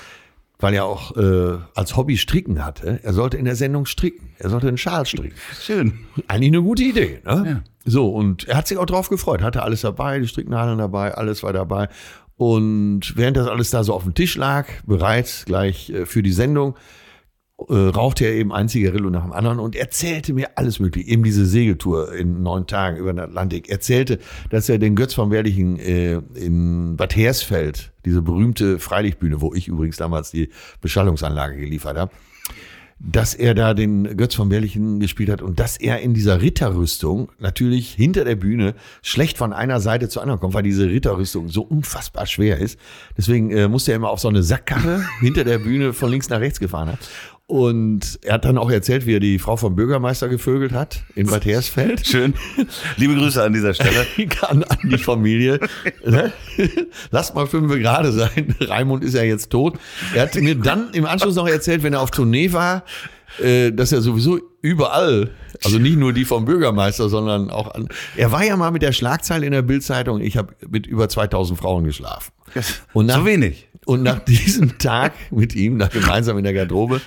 [0.58, 3.00] weil er auch äh, als Hobby Stricken hatte.
[3.02, 4.30] Er sollte in der Sendung stricken.
[4.38, 5.36] Er sollte einen Schal stricken.
[5.60, 5.98] Schön.
[6.28, 7.20] Eigentlich eine gute Idee.
[7.24, 7.44] Ne?
[7.46, 7.62] Ja.
[7.84, 9.42] So, und er hat sich auch drauf gefreut.
[9.42, 11.88] Hatte alles dabei, die Stricknadeln dabei, alles war dabei.
[12.36, 16.32] Und während das alles da so auf dem Tisch lag, bereit gleich äh, für die
[16.32, 16.74] Sendung,
[17.58, 21.08] äh, rauchte er eben ein Zigarillo nach dem anderen und erzählte mir alles mögliche.
[21.08, 23.70] Eben diese Segeltour in neun Tagen über den Atlantik.
[23.70, 24.18] Erzählte,
[24.50, 29.68] dass er den Götz von Werlichen äh, in Bad Hersfeld, diese berühmte Freilichtbühne, wo ich
[29.68, 30.50] übrigens damals die
[30.82, 32.12] Beschallungsanlage geliefert habe,
[32.98, 37.30] dass er da den Götz von Berlichen gespielt hat und dass er in dieser Ritterrüstung
[37.38, 41.62] natürlich hinter der Bühne schlecht von einer Seite zur anderen kommt, weil diese Ritterrüstung so
[41.62, 42.78] unfassbar schwer ist.
[43.16, 46.40] Deswegen äh, musste er immer auf so eine Sackkarre hinter der Bühne von links nach
[46.40, 46.98] rechts gefahren hat.
[47.48, 51.28] Und er hat dann auch erzählt, wie er die Frau vom Bürgermeister gevögelt hat in
[51.28, 52.04] Bad Hersfeld.
[52.06, 52.35] Schön.
[52.96, 54.04] Liebe Grüße an dieser Stelle.
[54.48, 55.61] an, an die Familie.
[56.04, 56.32] Ne?
[57.12, 58.56] Lasst mal fünf gerade sein.
[58.61, 59.78] Raimund ist ja jetzt tot.
[60.12, 62.82] Er hat mir dann im Anschluss noch erzählt, wenn er auf Tournee war,
[63.40, 65.30] äh, dass er sowieso überall,
[65.62, 67.88] also nicht nur die vom Bürgermeister, sondern auch an.
[68.16, 71.56] Er war ja mal mit der Schlagzeile in der Bildzeitung, ich habe mit über 2000
[71.56, 72.32] Frauen geschlafen.
[72.92, 73.68] Und nach, so wenig.
[73.85, 77.00] Und nach diesem Tag mit ihm, nach gemeinsam in der Garderobe,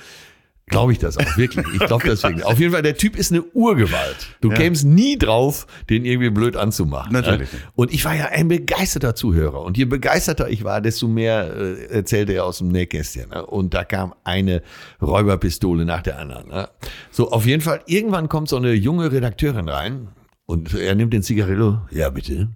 [0.69, 1.65] Glaube ich das auch wirklich.
[1.73, 2.45] Ich glaube das wirklich.
[2.45, 4.27] Auf jeden Fall, der Typ ist eine Urgewalt.
[4.41, 4.55] Du Ja.
[4.55, 7.11] kämst nie drauf, den irgendwie blöd anzumachen.
[7.11, 7.49] Natürlich.
[7.75, 9.61] Und ich war ja ein begeisterter Zuhörer.
[9.61, 13.29] Und je begeisterter ich war, desto mehr äh, erzählte er aus dem Nähkästchen.
[13.29, 13.45] Ne?
[13.45, 14.61] Und da kam eine
[15.01, 16.47] Räuberpistole nach der anderen.
[16.49, 16.69] Ne?
[17.11, 20.07] So, auf jeden Fall, irgendwann kommt so eine junge Redakteurin rein
[20.45, 21.79] und er nimmt den Zigarillo.
[21.91, 22.49] Ja, bitte.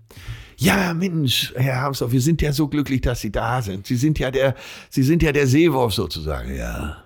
[0.63, 3.85] Ja, Mensch, Herr Hamsdorf, wir sind ja so glücklich, dass Sie da sind.
[3.85, 4.55] Sie sind ja der,
[4.89, 6.55] Sie sind ja der Seewolf sozusagen.
[6.55, 7.03] Ja.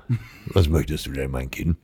[0.48, 1.78] Was möchtest du denn, mein Kind?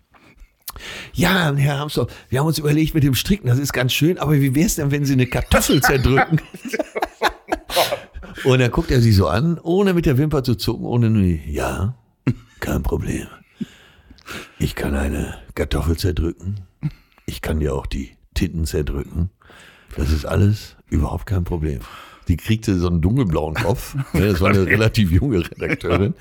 [1.13, 4.33] Ja, Herr Hamsdorf, wir haben uns überlegt mit dem Stricken, das ist ganz schön, aber
[4.33, 6.39] wie wär's denn, wenn Sie eine Kartoffel zerdrücken?
[8.43, 11.23] Und dann guckt er sie so an, ohne mit der Wimper zu zucken, ohne nur,
[11.23, 11.95] ja,
[12.59, 13.27] kein Problem.
[14.59, 16.61] Ich kann eine Kartoffel zerdrücken.
[17.25, 19.29] Ich kann dir auch die Titten zerdrücken.
[19.95, 21.79] Das ist alles überhaupt kein Problem.
[22.27, 23.95] Die kriegte so einen dunkelblauen Kopf.
[24.13, 26.13] ne, Das war eine relativ junge Redakteurin.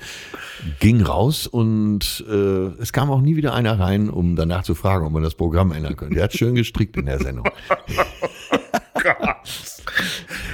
[0.79, 2.33] Ging raus und äh,
[2.81, 5.71] es kam auch nie wieder einer rein, um danach zu fragen, ob man das Programm
[5.71, 6.15] ändern könnte.
[6.15, 7.45] Der hat schön gestrickt in der Sendung.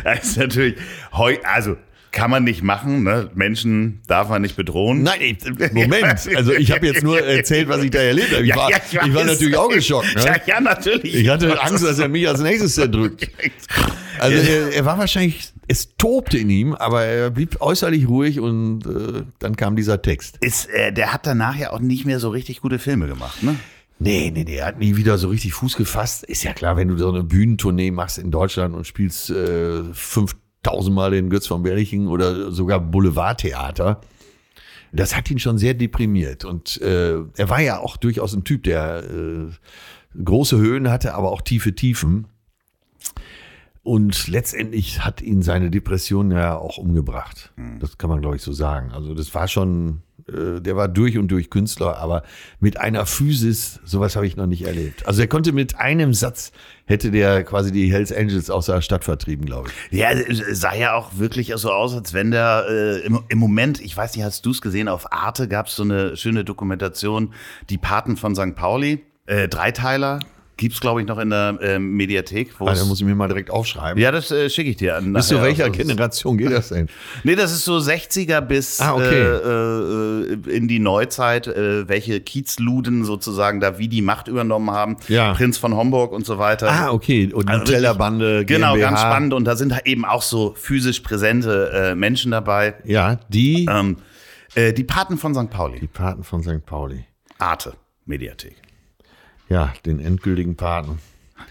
[0.03, 0.75] Das ist natürlich,
[1.13, 1.75] heu, also
[2.11, 3.29] kann man nicht machen, ne?
[3.35, 5.03] Menschen darf man nicht bedrohen.
[5.03, 6.27] Nein, ich, Moment.
[6.35, 8.45] Also ich habe jetzt nur erzählt, was ich da erlebt habe.
[8.45, 9.25] Ich, war, ich, war weiß.
[9.25, 10.15] natürlich auch geschockt.
[10.15, 10.23] Ne?
[10.25, 11.15] Ja, ja, natürlich.
[11.15, 13.29] Ich hatte Angst, dass er mich als nächstes zerdrückt.
[14.17, 18.85] Also er, er war wahrscheinlich, es tobte in ihm, aber er blieb äußerlich ruhig und
[18.85, 20.37] äh, dann kam dieser Text.
[20.41, 23.55] Ist, äh, der hat danach ja auch nicht mehr so richtig gute Filme gemacht, ne?
[24.01, 26.23] Nee, nee, nee, er hat nie wieder so richtig Fuß gefasst.
[26.23, 30.48] Ist ja klar, wenn du so eine Bühnentournee machst in Deutschland und spielst äh, 5000
[30.89, 34.01] Mal den Götz von Berliching oder sogar Boulevardtheater,
[34.91, 36.45] das hat ihn schon sehr deprimiert.
[36.45, 41.31] Und äh, er war ja auch durchaus ein Typ, der äh, große Höhen hatte, aber
[41.31, 42.27] auch tiefe Tiefen.
[43.83, 47.53] Und letztendlich hat ihn seine Depression ja auch umgebracht.
[47.79, 48.91] Das kann man, glaube ich, so sagen.
[48.91, 50.01] Also das war schon,
[50.33, 52.23] äh, der war durch und durch Künstler, aber
[52.59, 55.05] mit einer Physis, sowas habe ich noch nicht erlebt.
[55.07, 56.51] Also er konnte mit einem Satz,
[56.85, 59.99] hätte der quasi die Hells Angels aus der Stadt vertrieben, glaube ich.
[59.99, 60.09] Ja,
[60.51, 64.15] sah ja auch wirklich so aus, als wenn der äh, im, im Moment, ich weiß
[64.15, 67.33] nicht, hast du es gesehen, auf Arte gab es so eine schöne Dokumentation,
[67.69, 68.55] die Paten von St.
[68.55, 70.19] Pauli, äh, Dreiteiler,
[70.59, 72.51] gibt's glaube ich noch in der ähm, Mediathek.
[72.59, 74.01] Also, es- muss ich mir mal direkt aufschreiben.
[74.01, 75.11] ja, das äh, schicke ich dir an.
[75.13, 76.87] Bis zu welcher Also, Generation geht das denn?
[77.23, 79.21] Nee, das ist so 60er bis Ah, okay.
[79.21, 84.97] äh, äh, in die Neuzeit, äh, welche Kiezluden sozusagen da wie die Macht übernommen haben.
[85.07, 85.33] Ja.
[85.33, 86.69] Prinz von Homburg und so weiter.
[86.69, 87.31] Ah, okay.
[87.33, 89.33] Und die Also Tellerbande, Genau, ganz spannend.
[89.33, 92.75] Und da sind eben auch so physisch präsente äh, Menschen dabei.
[92.83, 93.97] Ja, die, Ähm,
[94.55, 95.49] äh, die Paten von St.
[95.49, 95.79] Pauli.
[95.79, 96.65] die Paten von St.
[96.65, 97.05] Pauli.
[97.37, 97.73] Arte,
[98.05, 98.55] Mediathek.
[99.49, 100.99] Ja, den endgültigen Paten.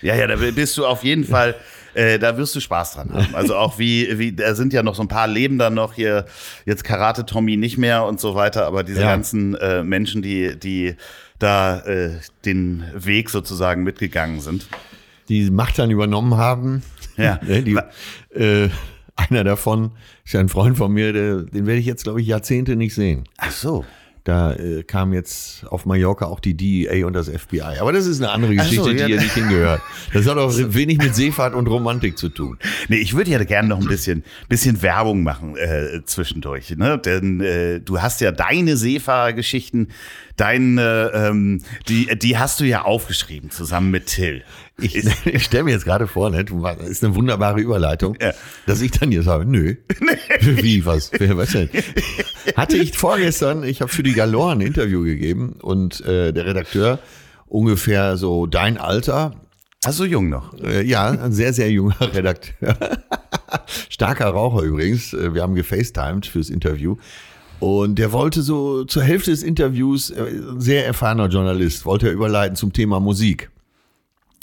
[0.02, 1.54] Ja, ja, da bist du auf jeden Fall,
[1.94, 3.34] äh, da wirst du Spaß dran haben.
[3.34, 6.26] Also auch wie, wie, da sind ja noch so ein paar Leben dann noch hier,
[6.66, 9.10] jetzt Karate Tommy nicht mehr und so weiter, aber diese Ja.
[9.10, 10.94] ganzen äh, Menschen, die, die
[11.38, 14.68] da äh, den Weg sozusagen mitgegangen sind.
[15.28, 16.82] die Macht dann übernommen haben.
[17.16, 17.40] Ja.
[17.46, 17.78] Ne, die,
[18.38, 18.68] äh,
[19.16, 19.90] einer davon
[20.24, 22.94] ist ja ein Freund von mir, der, den werde ich jetzt, glaube ich, Jahrzehnte nicht
[22.94, 23.24] sehen.
[23.38, 23.84] Ach so.
[24.24, 27.78] Da äh, kam jetzt auf Mallorca auch die DEA und das FBI.
[27.80, 29.06] Aber das ist eine andere Ach so, Geschichte, ja.
[29.06, 29.80] die hier nicht hingehört.
[30.12, 32.58] Das hat auch wenig mit Seefahrt und Romantik zu tun.
[32.88, 36.76] Nee, ich würde ja gerne noch ein bisschen, bisschen Werbung machen äh, zwischendurch.
[36.76, 36.98] Ne?
[36.98, 39.88] Denn äh, du hast ja deine Seefahrergeschichten,
[40.36, 44.42] deine, ähm, die, die hast du ja aufgeschrieben zusammen mit Till.
[44.80, 44.94] Ich,
[45.26, 48.32] ich stelle mir jetzt gerade vor, ne, du, das ist eine wunderbare Überleitung, Ja.
[48.66, 49.74] dass ich dann hier sage, nö.
[50.40, 51.10] Wie, was?
[51.18, 51.68] Wer, was denn?
[52.56, 56.98] Hatte ich vorgestern, ich habe für die Galore ein Interview gegeben und äh, der Redakteur,
[57.46, 59.34] ungefähr so dein Alter,
[59.84, 60.54] Also jung noch.
[60.62, 62.76] äh, ja, ein sehr, sehr junger Redakteur.
[63.88, 65.12] Starker Raucher übrigens.
[65.12, 66.96] Äh, Wir haben gefacetimed fürs Interview.
[67.60, 70.26] Und der wollte so zur Hälfte des Interviews, äh,
[70.58, 73.50] sehr erfahrener Journalist, wollte er überleiten zum Thema Musik.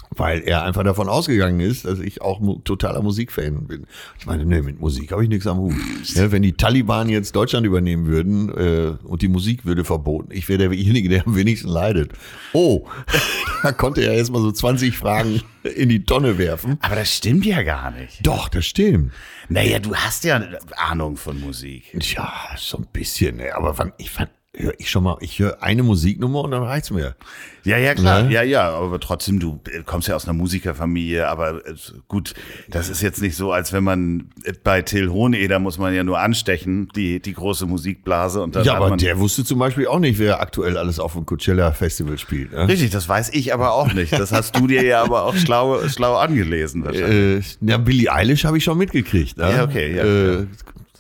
[0.09, 3.85] Weil er einfach davon ausgegangen ist, dass ich auch mu totaler Musikfan bin.
[4.19, 5.73] Ich meine, nee, mit Musik habe ich nichts am Hut.
[6.13, 10.47] Ja, wenn die Taliban jetzt Deutschland übernehmen würden äh, und die Musik würde verboten, ich
[10.47, 12.11] wäre derjenige, der am wenigsten leidet.
[12.53, 12.87] Oh,
[13.63, 16.77] da konnte er erstmal so 20 Fragen in die Tonne werfen.
[16.81, 18.25] Aber das stimmt ja gar nicht.
[18.25, 19.11] Doch, das stimmt.
[19.49, 20.41] Naja, du hast ja
[20.77, 21.95] Ahnung von Musik.
[22.15, 23.55] Ja, so ein bisschen, ne?
[23.55, 27.15] aber ich fand, höre ich schon mal, ich höre eine Musiknummer und dann reicht's mir.
[27.63, 28.23] Ja, ja, klar.
[28.23, 28.31] Ne?
[28.31, 31.73] Ja, ja, aber trotzdem, du äh, kommst ja aus einer Musikerfamilie, aber äh,
[32.07, 32.35] gut,
[32.69, 36.03] das ist jetzt nicht so, als wenn man äh, bei Till Hoheneder muss man ja
[36.03, 39.99] nur anstechen, die, die große Musikblase und dann Ja, aber der wusste zum Beispiel auch
[39.99, 42.51] nicht, wer aktuell alles auf dem Coachella Festival spielt.
[42.51, 42.67] Ne?
[42.67, 44.13] Richtig, das weiß ich aber auch nicht.
[44.13, 47.57] Das hast du dir ja aber auch schlau, schlau angelesen wahrscheinlich.
[47.61, 49.37] Äh, ja, Billie Eilish habe ich schon mitgekriegt.
[49.37, 49.51] Ne?
[49.51, 50.47] Ja, okay, ja, äh,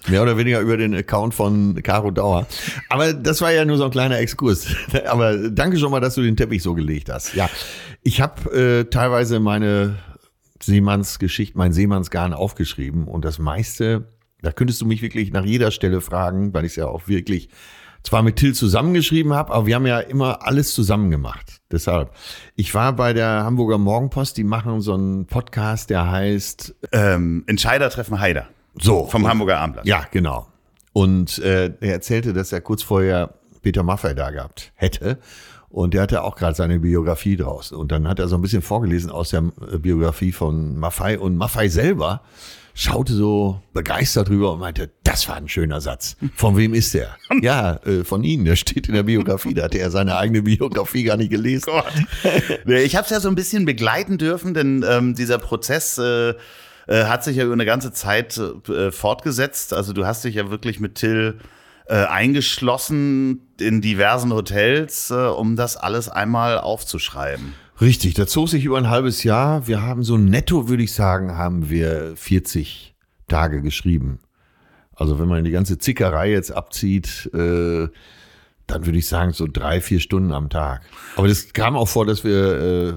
[0.07, 2.45] Mehr oder weniger über den Account von Caro Dauer.
[2.89, 4.67] Aber das war ja nur so ein kleiner Exkurs.
[5.07, 7.33] Aber danke schon mal, dass du den Teppich so gelegt hast.
[7.33, 7.49] Ja,
[8.03, 9.95] ich habe äh, teilweise meine
[10.61, 14.09] Seemannsgeschichte, mein Seemannsgarn aufgeschrieben und das meiste,
[14.41, 17.49] da könntest du mich wirklich nach jeder Stelle fragen, weil ich es ja auch wirklich
[18.03, 21.61] zwar mit Till zusammengeschrieben habe, aber wir haben ja immer alles zusammen gemacht.
[21.71, 22.11] Deshalb,
[22.55, 27.89] ich war bei der Hamburger Morgenpost, die machen so einen Podcast, der heißt Ähm, Entscheider
[27.89, 28.47] treffen Heider
[28.79, 29.85] so vom Hamburger Abendblatt.
[29.85, 30.47] Ja, genau.
[30.93, 35.17] Und äh, er erzählte, dass er kurz vorher Peter Maffay da gehabt hätte.
[35.69, 37.75] Und der hatte auch gerade seine Biografie draußen.
[37.75, 41.17] Und dann hat er so ein bisschen vorgelesen aus der äh, Biografie von Maffay.
[41.17, 42.21] Und Maffay selber
[42.73, 46.15] schaute so begeistert drüber und meinte, das war ein schöner Satz.
[46.35, 47.15] Von wem ist der?
[47.41, 48.45] ja, äh, von Ihnen.
[48.45, 49.53] Der steht in der Biografie.
[49.53, 51.71] Da hatte er seine eigene Biografie gar nicht gelesen.
[52.65, 56.35] Nee, Ich habe es ja so ein bisschen begleiten dürfen, denn ähm, dieser Prozess äh,
[56.87, 59.73] äh, hat sich ja über eine ganze Zeit äh, fortgesetzt.
[59.73, 61.39] Also du hast dich ja wirklich mit Till
[61.87, 67.53] äh, eingeschlossen in diversen Hotels, äh, um das alles einmal aufzuschreiben.
[67.81, 69.67] Richtig, das zog sich über ein halbes Jahr.
[69.67, 72.95] Wir haben so netto, würde ich sagen, haben wir 40
[73.27, 74.19] Tage geschrieben.
[74.95, 77.89] Also wenn man die ganze Zickerei jetzt abzieht, äh,
[78.67, 80.81] dann würde ich sagen so drei, vier Stunden am Tag.
[81.17, 82.93] Aber das kam auch vor, dass wir äh,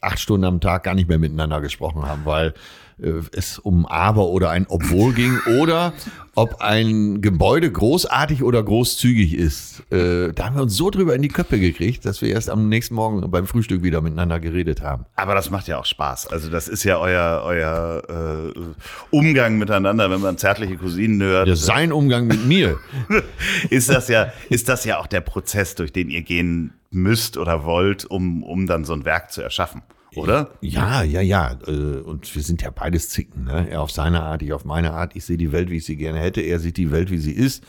[0.00, 2.52] acht Stunden am Tag gar nicht mehr miteinander gesprochen haben, weil
[2.98, 5.92] es um aber oder ein obwohl ging oder
[6.34, 9.82] ob ein Gebäude großartig oder großzügig ist.
[9.90, 12.68] Äh, da haben wir uns so drüber in die Köpfe gekriegt, dass wir erst am
[12.68, 15.06] nächsten Morgen beim Frühstück wieder miteinander geredet haben.
[15.14, 16.26] Aber das macht ja auch Spaß.
[16.28, 18.60] Also das ist ja euer, euer äh,
[19.10, 21.48] Umgang miteinander, wenn man zärtliche Cousinen hört.
[21.48, 22.78] Ja, sein Umgang mit mir.
[23.70, 27.64] ist das ja, ist das ja auch der Prozess, durch den ihr gehen müsst oder
[27.64, 29.82] wollt, um, um dann so ein Werk zu erschaffen,
[30.16, 30.50] oder?
[30.60, 31.56] Ja, ja, ja.
[31.66, 33.44] äh, Und wir sind ja beides Zicken.
[33.44, 33.68] Ne?
[33.70, 35.14] Er auf seine Art, ich auf meine Art.
[35.14, 36.40] Ich sehe die Welt, wie ich sie gerne hätte.
[36.40, 37.64] Er sieht die Welt, wie sie ist.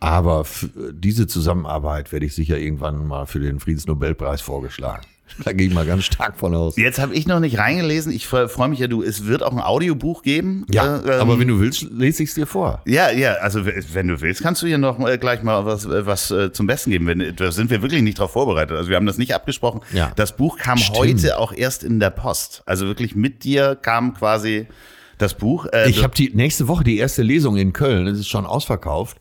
[0.00, 0.44] Aber
[0.92, 5.06] diese Zusammenarbeit werde ich sicher irgendwann mal für den Friedensnobelpreis vorgeschlagen.
[5.44, 6.76] Da gehe ich mal ganz stark von aus.
[6.76, 8.12] Jetzt habe ich noch nicht reingelesen.
[8.12, 10.66] Ich freue freu mich ja, du, es wird auch ein Audiobuch geben.
[10.70, 12.80] Ja, Äh, ähm, aber wenn du willst, lese ich es dir vor.
[12.86, 16.06] ja, ja, also wenn du willst, kannst du hier noch mal gleich mal was, äh,
[16.06, 17.06] was äh, zum Besten geben.
[17.06, 18.76] Wenn, da sind wir wirklich nicht drauf vorbereitet.
[18.76, 19.80] Also wir haben das nicht abgesprochen.
[19.92, 20.12] Ja.
[20.16, 20.98] Das Buch kam Stimmt.
[20.98, 22.62] heute auch erst in der Post.
[22.66, 24.66] Also wirklich mit dir kam quasi
[25.18, 25.66] das Buch.
[25.72, 28.06] Äh, Ich habe die nächste Woche die erste Lesung in Köln.
[28.06, 29.18] Es ist schon ausverkauft.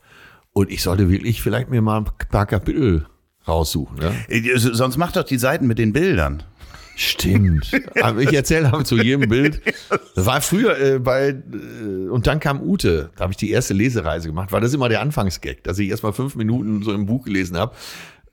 [0.53, 3.05] Und ich sollte wirklich vielleicht mir mal ein paar Kapitel
[3.47, 3.97] raussuchen.
[3.97, 4.13] Ne?
[4.29, 6.43] äh, sonst mach doch die Seiten mit den Bildern.
[6.95, 7.71] Stimmt.
[8.01, 9.61] Aber ich erzähle aber zu jedem Bild.
[10.13, 13.09] Das war früher äh, bei, äh, und dann kam Ute.
[13.15, 14.51] Da habe ich die erste Lesereise gemacht.
[14.51, 17.57] War das immer der Anfangsgag, dass ich erst mal fünf Minuten so im Buch gelesen
[17.57, 17.73] habe.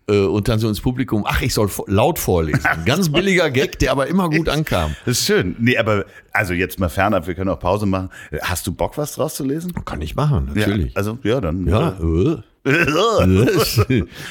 [0.08, 2.66] äh, Und dann so ins Publikum, ach, ich soll laut vorlesen.
[2.66, 4.94] Ein ganz billiger Gag, der aber immer gut ankam.
[5.06, 5.56] Das ist schön.
[5.60, 8.10] Nee, aber also jetzt mal fernab, wir können auch Pause machen.
[8.42, 9.72] Hast du Bock, was draus zu lesen?
[9.86, 10.92] Kann ich machen, natürlich.
[10.92, 11.66] Ja, also, ja, dann.
[11.66, 12.24] Ja, äh.
[12.24, 12.42] ja.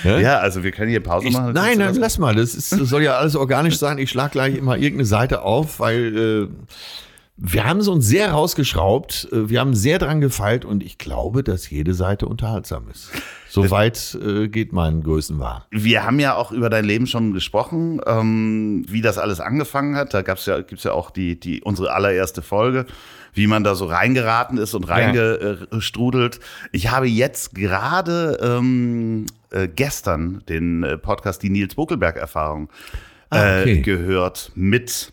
[0.04, 1.54] Ja, also wir können hier Pause Ich, machen.
[1.54, 2.36] nein, nein, lass mal.
[2.36, 3.98] Das, ist, das soll ja alles organisch sein.
[3.98, 6.48] Ich schlag gleich immer irgendeine Seite auf, weil äh,
[7.40, 9.28] wir haben es uns sehr rausgeschraubt.
[9.32, 13.12] Äh, Wir haben sehr dran gefeilt und ich glaube, dass jede Seite unterhaltsam ist.
[13.48, 15.62] Soweit äh, geht mein Größenwahn.
[15.70, 20.14] Wir haben ja auch über dein Leben schon gesprochen, ähm, wie das alles angefangen hat.
[20.16, 22.88] Da gab's ja, gibt's ja auch die, die, unsere allererste Folge,
[23.34, 26.40] wie man da so reingeraten ist und reingestrudelt.
[26.72, 32.70] Ich habe jetzt gerade ähm, äh, gestern den äh, Podcast Die Nils Buckelberg-Erfahrung
[33.30, 33.82] Ah, äh, okay.
[33.82, 35.12] gehört mit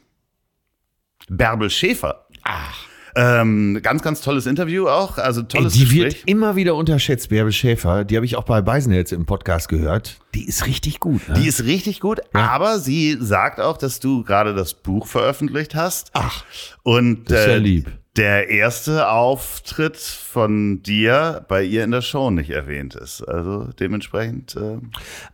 [1.28, 2.26] Bärbel Schäfer.
[2.42, 2.74] Ach.
[3.16, 5.18] Ähm, ganz, ganz tolles Interview auch.
[5.18, 6.02] Also Ey, tolles die Gespräch.
[6.02, 8.04] wird immer wieder unterschätzt, Bärbel Schäfer.
[8.04, 10.18] Die habe ich auch bei Beisenherz im Podcast gehört.
[10.34, 11.28] Die ist richtig gut.
[11.28, 11.34] Ne?
[11.38, 16.10] Die ist richtig gut, aber sie sagt auch, dass du gerade das Buch veröffentlicht hast.
[16.14, 16.44] Ach,
[16.82, 17.92] Und das ist ja äh, lieb.
[18.16, 23.22] der erste Auftritt von dir bei ihr in der Show nicht erwähnt ist.
[23.22, 24.78] Also dementsprechend, äh,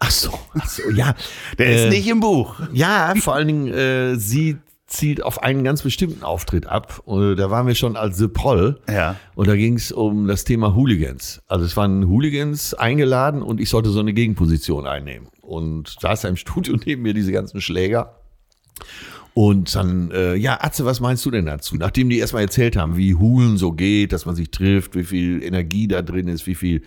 [0.00, 1.14] Ach so, ach so ja.
[1.56, 2.56] der Äh, ist nicht im Buch.
[2.74, 4.58] Ja, vor allen Dingen, äh, sie
[4.90, 7.00] zielt auf einen ganz bestimmten Auftritt ab.
[7.04, 8.80] Und da waren wir schon als The Proll.
[8.88, 9.16] Ja.
[9.34, 11.40] Und da ging es um das Thema Hooligans.
[11.46, 15.28] Also es waren Hooligans eingeladen und ich sollte so eine Gegenposition einnehmen.
[15.40, 18.16] Und saß da im Studio neben mir diese ganzen Schläger.
[19.32, 21.76] Und dann, äh, ja, Atze, was meinst du denn dazu?
[21.76, 25.42] Nachdem die erstmal erzählt haben, wie Hulen so geht, dass man sich trifft, wie viel
[25.44, 26.82] Energie da drin ist, wie viel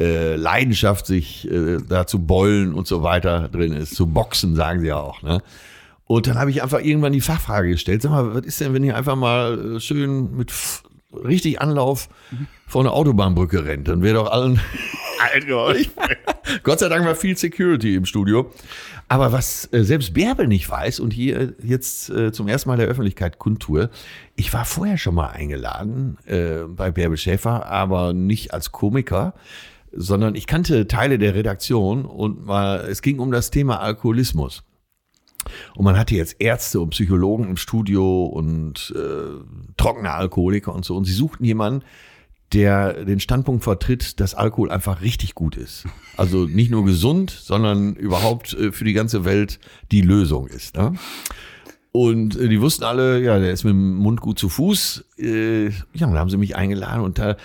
[0.00, 3.94] äh, Leidenschaft sich äh, da zu beulen und so weiter drin ist.
[3.94, 5.22] Zu boxen, sagen sie ja auch.
[5.22, 5.40] Ne?
[6.06, 8.02] Und dann habe ich einfach irgendwann die Fachfrage gestellt.
[8.02, 10.52] Sag mal, was ist denn, wenn ihr einfach mal äh, schön mit
[11.12, 12.08] richtig Anlauf
[12.66, 13.88] vor eine Autobahnbrücke rennt?
[13.88, 14.60] Dann wäre doch allen
[16.62, 18.50] Gott sei Dank war viel Security im Studio.
[19.08, 22.86] Aber was äh, selbst Bärbel nicht weiß und hier jetzt äh, zum ersten Mal der
[22.86, 23.90] Öffentlichkeit kundtue,
[24.34, 29.34] ich war vorher schon mal eingeladen äh, bei Bärbel Schäfer, aber nicht als Komiker,
[29.92, 34.64] sondern ich kannte Teile der Redaktion und mal, es ging um das Thema Alkoholismus.
[35.74, 40.96] Und man hatte jetzt Ärzte und Psychologen im Studio und äh, trockene Alkoholiker und so.
[40.96, 41.84] Und sie suchten jemanden,
[42.52, 45.86] der den Standpunkt vertritt, dass Alkohol einfach richtig gut ist.
[46.16, 49.58] Also nicht nur gesund, sondern überhaupt äh, für die ganze Welt
[49.90, 50.76] die Lösung ist.
[50.76, 50.94] Ne?
[51.90, 55.04] Und äh, die wussten alle, ja, der ist mit dem Mund gut zu Fuß.
[55.18, 57.36] Äh, ja, dann haben sie mich eingeladen und da,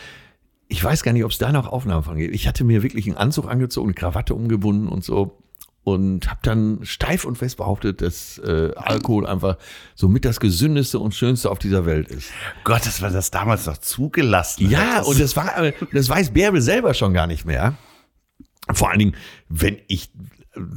[0.68, 2.36] ich weiß gar nicht, ob es da noch Aufnahmen von gibt.
[2.36, 5.38] Ich hatte mir wirklich einen Anzug angezogen, eine Krawatte umgebunden und so.
[5.84, 9.58] Und habe dann steif und fest behauptet, dass äh, Alkohol einfach
[9.96, 12.30] somit das gesündeste und schönste auf dieser Welt ist.
[12.64, 15.06] Gott, dass man das damals noch zugelassen Ja, hat.
[15.06, 17.76] und das war, äh, das weiß Bärbel selber schon gar nicht mehr.
[18.72, 19.16] Vor allen Dingen,
[19.48, 20.12] wenn ich,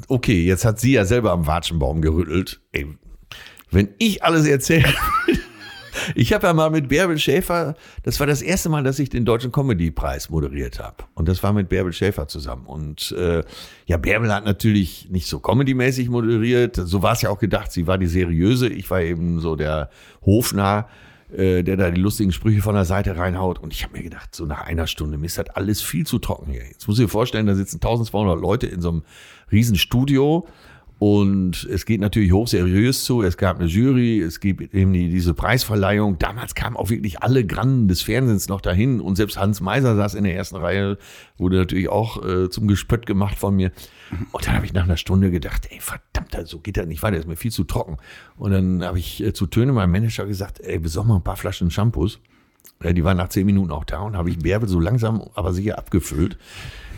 [0.09, 2.61] okay, jetzt hat sie ja selber am Watschenbaum gerüttelt.
[2.73, 2.87] Ey,
[3.71, 4.88] wenn ich alles erzähle.
[6.15, 9.25] Ich habe ja mal mit Bärbel Schäfer, das war das erste Mal, dass ich den
[9.25, 11.05] Deutschen Comedy-Preis moderiert habe.
[11.15, 12.67] Und das war mit Bärbel Schäfer zusammen.
[12.67, 13.43] Und äh,
[13.87, 16.77] ja, Bärbel hat natürlich nicht so comedymäßig moderiert.
[16.77, 17.73] So war es ja auch gedacht.
[17.73, 18.69] Sie war die seriöse.
[18.69, 19.91] Ich war eben so der
[20.25, 20.89] Hofnarr,
[21.33, 23.59] äh, der da die lustigen Sprüche von der Seite reinhaut.
[23.59, 26.19] Und ich habe mir gedacht, so nach einer Stunde, mir ist das alles viel zu
[26.19, 26.67] trocken hier.
[26.67, 29.03] Jetzt muss ich dir vorstellen, da sitzen 1200 Leute in so einem
[29.51, 30.47] riesen Studio.
[31.05, 33.23] Und es geht natürlich hochseriös zu.
[33.23, 36.21] Es gab eine Jury, es gibt eben die, diese Preisverleihung.
[36.21, 39.01] Damals kamen auch wirklich alle Granden des Fernsehens noch dahin.
[39.01, 40.99] Und selbst Hans Meiser saß in der ersten Reihe,
[41.38, 43.73] wurde natürlich auch äh, zum Gespött gemacht von mir.
[44.31, 47.17] Und dann habe ich nach einer Stunde gedacht, ey, verdammt, so geht das nicht weiter,
[47.17, 47.97] ist mir viel zu trocken.
[48.37, 51.37] Und dann habe ich äh, zu Töne meinem Manager gesagt, ey, besorg mal ein paar
[51.37, 52.21] Flaschen Shampoos.
[52.83, 55.79] Die waren nach zehn Minuten auch da und habe ich Bärbel so langsam, aber sicher
[55.79, 56.37] abgefüllt.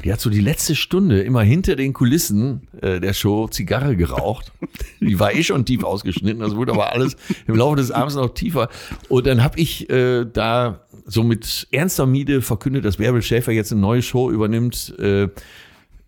[0.02, 4.52] Die hat so die letzte Stunde immer hinter den Kulissen äh, der Show Zigarre geraucht.
[5.00, 8.34] Die war eh schon tief ausgeschnitten, das wurde aber alles im Laufe des Abends noch
[8.34, 8.68] tiefer.
[9.08, 13.72] Und dann habe ich äh, da so mit ernster Miene verkündet, dass Bärbel Schäfer jetzt
[13.72, 15.28] eine neue Show übernimmt äh,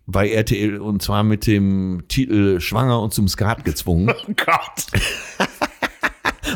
[0.05, 4.13] bei RTL und zwar mit dem Titel Schwanger und zum Skat gezwungen.
[4.27, 4.87] Oh Gott.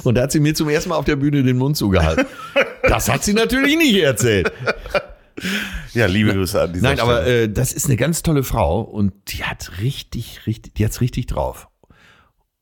[0.04, 2.26] Und da hat sie mir zum ersten Mal auf der Bühne den Mund zugehalten.
[2.92, 4.52] Das hat sie natürlich nicht erzählt.
[5.94, 7.44] Ja, liebe Grüße an dieser Nein, aber Stelle.
[7.44, 11.26] äh, das ist eine ganz tolle Frau und die hat richtig, richtig, die hat's richtig
[11.26, 11.68] drauf.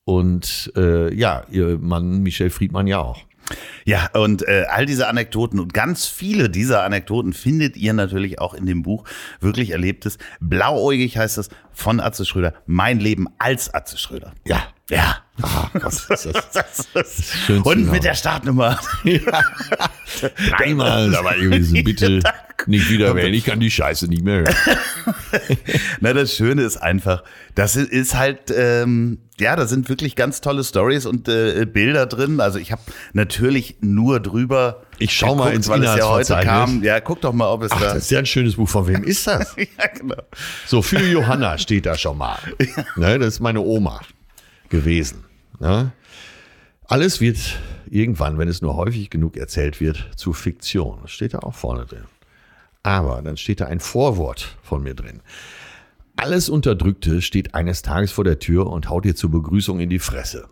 [0.06, 3.20] Und äh, ja, ihr Mann Michel Friedmann ja auch.
[3.84, 8.54] Ja, und äh, all diese Anekdoten und ganz viele dieser Anekdoten findet ihr natürlich auch
[8.54, 9.04] in dem Buch
[9.42, 10.18] Wirklich Erlebtes.
[10.40, 12.54] Blauäugig heißt es von Atze Schröder.
[12.66, 14.34] Mein Leben als Atze Schröder.
[14.48, 14.64] Ja.
[14.90, 15.18] Ja.
[15.42, 18.80] Ah, Gott, ist das Das ist schönste und mit der Startnummer.
[20.50, 22.22] Dreimal dabei gewesen, bitte
[22.68, 23.34] nicht wieder wählen.
[23.34, 24.56] Ich kann die Scheiße nicht mehr hören.
[26.02, 27.24] Na, das Schöne ist einfach,
[27.56, 32.40] das ist halt, ähm, ja, da sind wirklich ganz tolle Stories und äh, Bilder drin.
[32.42, 32.82] Also ich habe
[33.14, 34.84] natürlich nur drüber.
[34.98, 36.84] Ich schau mal ins weil es ja heute kam.
[36.84, 37.94] Ja, guck doch mal, ob es Ach, da.
[37.94, 38.68] das ist ja ein schönes Buch.
[38.68, 39.56] Von wem ist das?
[39.58, 40.22] ja, genau.
[40.66, 42.40] So, für Johanna steht da schon mal.
[42.96, 44.02] Ne, das ist meine Oma
[44.70, 45.24] gewesen.
[45.60, 45.92] Ne?
[46.86, 47.38] Alles wird
[47.90, 51.00] irgendwann, wenn es nur häufig genug erzählt wird, zu Fiktion.
[51.02, 52.06] Das steht da auch vorne drin.
[52.84, 55.22] Aber dann steht da ein Vorwort von mir drin.
[56.16, 60.00] Alles Unterdrückte steht eines Tages vor der Tür und haut dir zur Begrüßung in die
[60.00, 60.50] Fresse.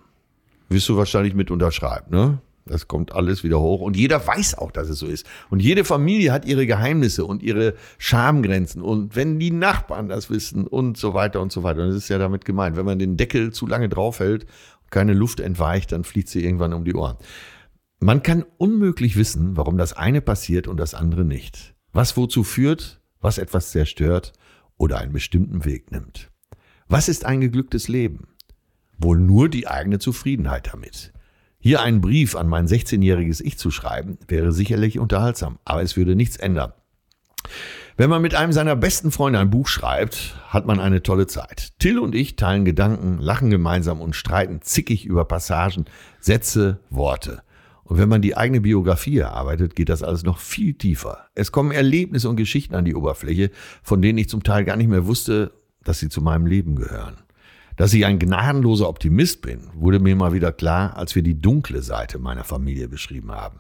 [0.70, 2.40] Wirst du wahrscheinlich mit unterschreiben, ne?
[2.68, 3.82] Das kommt alles wieder hoch.
[3.82, 5.26] Und jeder weiß auch, dass es so ist.
[5.50, 8.82] Und jede Familie hat ihre Geheimnisse und ihre Schamgrenzen.
[8.82, 11.84] Und wenn die Nachbarn das wissen und so weiter und so weiter.
[11.84, 12.76] Und das ist ja damit gemeint.
[12.76, 14.46] Wenn man den Deckel zu lange draufhält,
[14.90, 17.18] keine Luft entweicht, dann fliegt sie irgendwann um die Ohren.
[18.00, 21.76] Man kann unmöglich wissen, warum das eine passiert und das andere nicht.
[21.94, 24.34] Was wozu führt, was etwas zerstört
[24.78, 26.30] oder einen bestimmten Weg nimmt.
[26.88, 28.28] Was ist ein geglücktes Leben?
[28.98, 31.12] Wohl nur die eigene Zufriedenheit damit.
[31.60, 36.16] Hier einen Brief an mein 16-jähriges Ich zu schreiben, wäre sicherlich unterhaltsam, aber es würde
[36.16, 36.74] nichts ändern.
[38.00, 41.74] Wenn man mit einem seiner besten Freunde ein Buch schreibt, hat man eine tolle Zeit.
[41.80, 45.86] Till und ich teilen Gedanken, lachen gemeinsam und streiten zickig über Passagen,
[46.20, 47.42] Sätze, Worte.
[47.86, 51.26] Und wenn man die eigene Biografie erarbeitet, geht das alles noch viel tiefer.
[51.34, 53.50] Es kommen Erlebnisse und Geschichten an die Oberfläche,
[53.82, 57.16] von denen ich zum Teil gar nicht mehr wusste, dass sie zu meinem Leben gehören.
[57.78, 61.82] Dass ich ein gnadenloser Optimist bin, wurde mir mal wieder klar, als wir die dunkle
[61.82, 63.60] Seite meiner Familie beschrieben haben.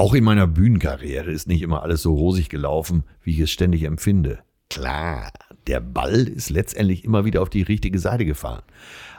[0.00, 3.82] Auch in meiner Bühnenkarriere ist nicht immer alles so rosig gelaufen, wie ich es ständig
[3.82, 4.38] empfinde.
[4.70, 5.30] Klar,
[5.66, 8.62] der Ball ist letztendlich immer wieder auf die richtige Seite gefallen.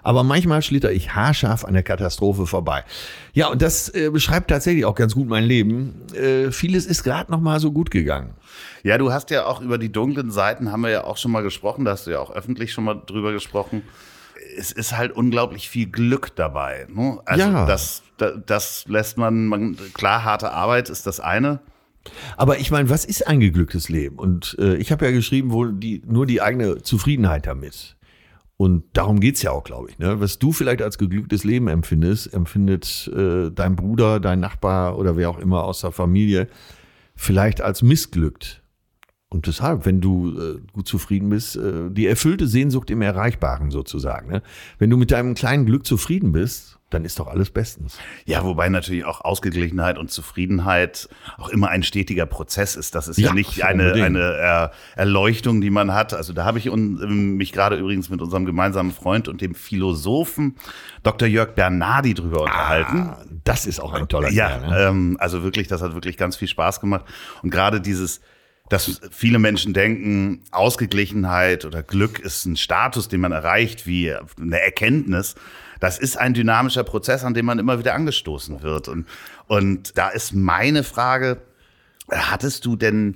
[0.01, 2.84] Aber manchmal schlitter ich haarscharf an der Katastrophe vorbei.
[3.34, 6.01] Ja, und das äh, beschreibt tatsächlich auch ganz gut mein Leben.
[6.15, 8.34] Äh, vieles ist gerade noch mal so gut gegangen.
[8.82, 11.43] Ja, du hast ja auch über die dunklen Seiten haben wir ja auch schon mal
[11.43, 13.84] gesprochen, da hast du ja auch öffentlich schon mal drüber gesprochen
[14.57, 16.88] es ist halt unglaublich viel Glück dabei.
[16.89, 17.19] Ne?
[17.25, 17.65] Also ja.
[17.65, 21.59] das, das, lässt man, man, klar, harte Arbeit ist das eine.
[22.38, 24.17] Aber ich meine, was ist ein geglücktes Leben?
[24.17, 27.95] Und äh, ich habe ja geschrieben, wohl die, nur die eigene Zufriedenheit damit.
[28.57, 29.99] Und darum geht's ja auch, glaube ich.
[29.99, 30.19] Ne?
[30.19, 35.30] Was du vielleicht als geglücktes Leben empfindest, empfindet äh, dein Bruder, dein Nachbar oder wer
[35.30, 36.47] auch immer aus der Familie
[37.15, 38.61] vielleicht als missglückt.
[39.30, 44.30] Und deshalb, wenn du äh, gut zufrieden bist, äh, die erfüllte Sehnsucht im Erreichbaren sozusagen.
[44.30, 44.43] Ne?
[44.78, 47.97] Wenn du mit deinem kleinen Glück zufrieden bist, dann ist doch alles bestens.
[48.25, 52.95] Ja, wobei natürlich auch Ausgeglichenheit und Zufriedenheit auch immer ein stetiger Prozess ist.
[52.95, 56.13] Das ist ja, ja nicht eine, eine er Erleuchtung, die man hat.
[56.13, 60.55] Also da habe ich un, mich gerade übrigens mit unserem gemeinsamen Freund und dem Philosophen
[61.03, 61.27] Dr.
[61.27, 63.09] Jörg Bernardi drüber unterhalten.
[63.09, 64.79] Ah, das ist auch ein toller Ja, Kerl, ne?
[64.87, 67.05] ähm, also wirklich, das hat wirklich ganz viel Spaß gemacht.
[67.41, 68.21] Und gerade dieses
[68.71, 74.61] dass viele Menschen denken, Ausgeglichenheit oder Glück ist ein Status, den man erreicht, wie eine
[74.61, 75.35] Erkenntnis.
[75.82, 78.88] Das ist ein dynamischer Prozess, an dem man immer wieder angestoßen wird.
[78.88, 79.07] Und,
[79.47, 81.41] und da ist meine Frage,
[82.09, 83.15] hattest du denn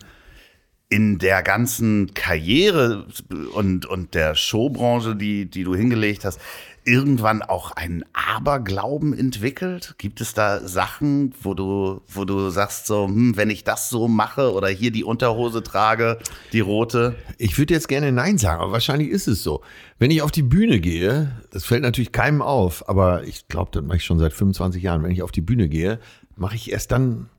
[0.89, 3.07] in der ganzen Karriere
[3.53, 6.39] und, und der Showbranche, die, die du hingelegt hast,
[6.85, 9.95] irgendwann auch einen Aberglauben entwickelt?
[9.97, 14.07] Gibt es da Sachen, wo du, wo du sagst, so, hm, wenn ich das so
[14.07, 16.19] mache oder hier die Unterhose trage,
[16.53, 17.15] die rote?
[17.37, 19.61] Ich würde jetzt gerne Nein sagen, aber wahrscheinlich ist es so.
[19.97, 23.83] Wenn ich auf die Bühne gehe, das fällt natürlich keinem auf, aber ich glaube, das
[23.83, 25.03] mache ich schon seit 25 Jahren.
[25.03, 25.99] Wenn ich auf die Bühne gehe,
[26.35, 27.29] mache ich erst dann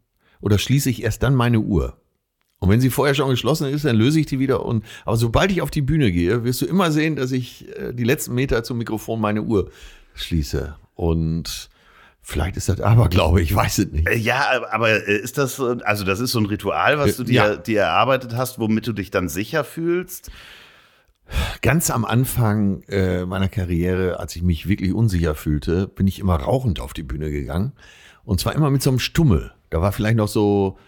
[0.41, 1.97] oder schließe ich erst dann meine Uhr.
[2.59, 4.65] Und wenn sie vorher schon geschlossen ist, dann löse ich die wieder.
[4.65, 7.93] Und aber sobald ich auf die Bühne gehe, wirst du immer sehen, dass ich äh,
[7.93, 9.71] die letzten Meter zum Mikrofon meine Uhr
[10.15, 10.77] schließe.
[10.95, 11.69] Und
[12.23, 14.09] vielleicht ist das aber, glaube ich, weiß es nicht.
[14.09, 17.35] Äh, ja, aber äh, ist das, also das ist so ein Ritual, was du dir,
[17.35, 17.57] ja.
[17.57, 20.31] dir erarbeitet hast, womit du dich dann sicher fühlst?
[21.61, 26.37] Ganz am Anfang äh, meiner Karriere, als ich mich wirklich unsicher fühlte, bin ich immer
[26.37, 27.73] rauchend auf die Bühne gegangen.
[28.25, 29.53] Und zwar immer mit so einem Stummel.
[29.71, 30.79] Da war vielleicht noch so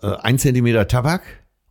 [0.00, 1.22] ein Zentimeter Tabak.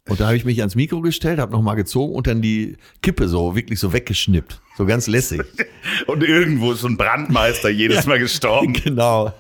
[0.10, 3.30] Und da habe ich mich ans Mikro gestellt, habe nochmal gezogen und dann die Kippe
[3.30, 4.60] so wirklich so weggeschnippt.
[4.78, 5.42] So ganz lässig.
[6.08, 8.74] und irgendwo ist so ein Brandmeister jedes Mal gestorben.
[8.84, 9.32] Genau.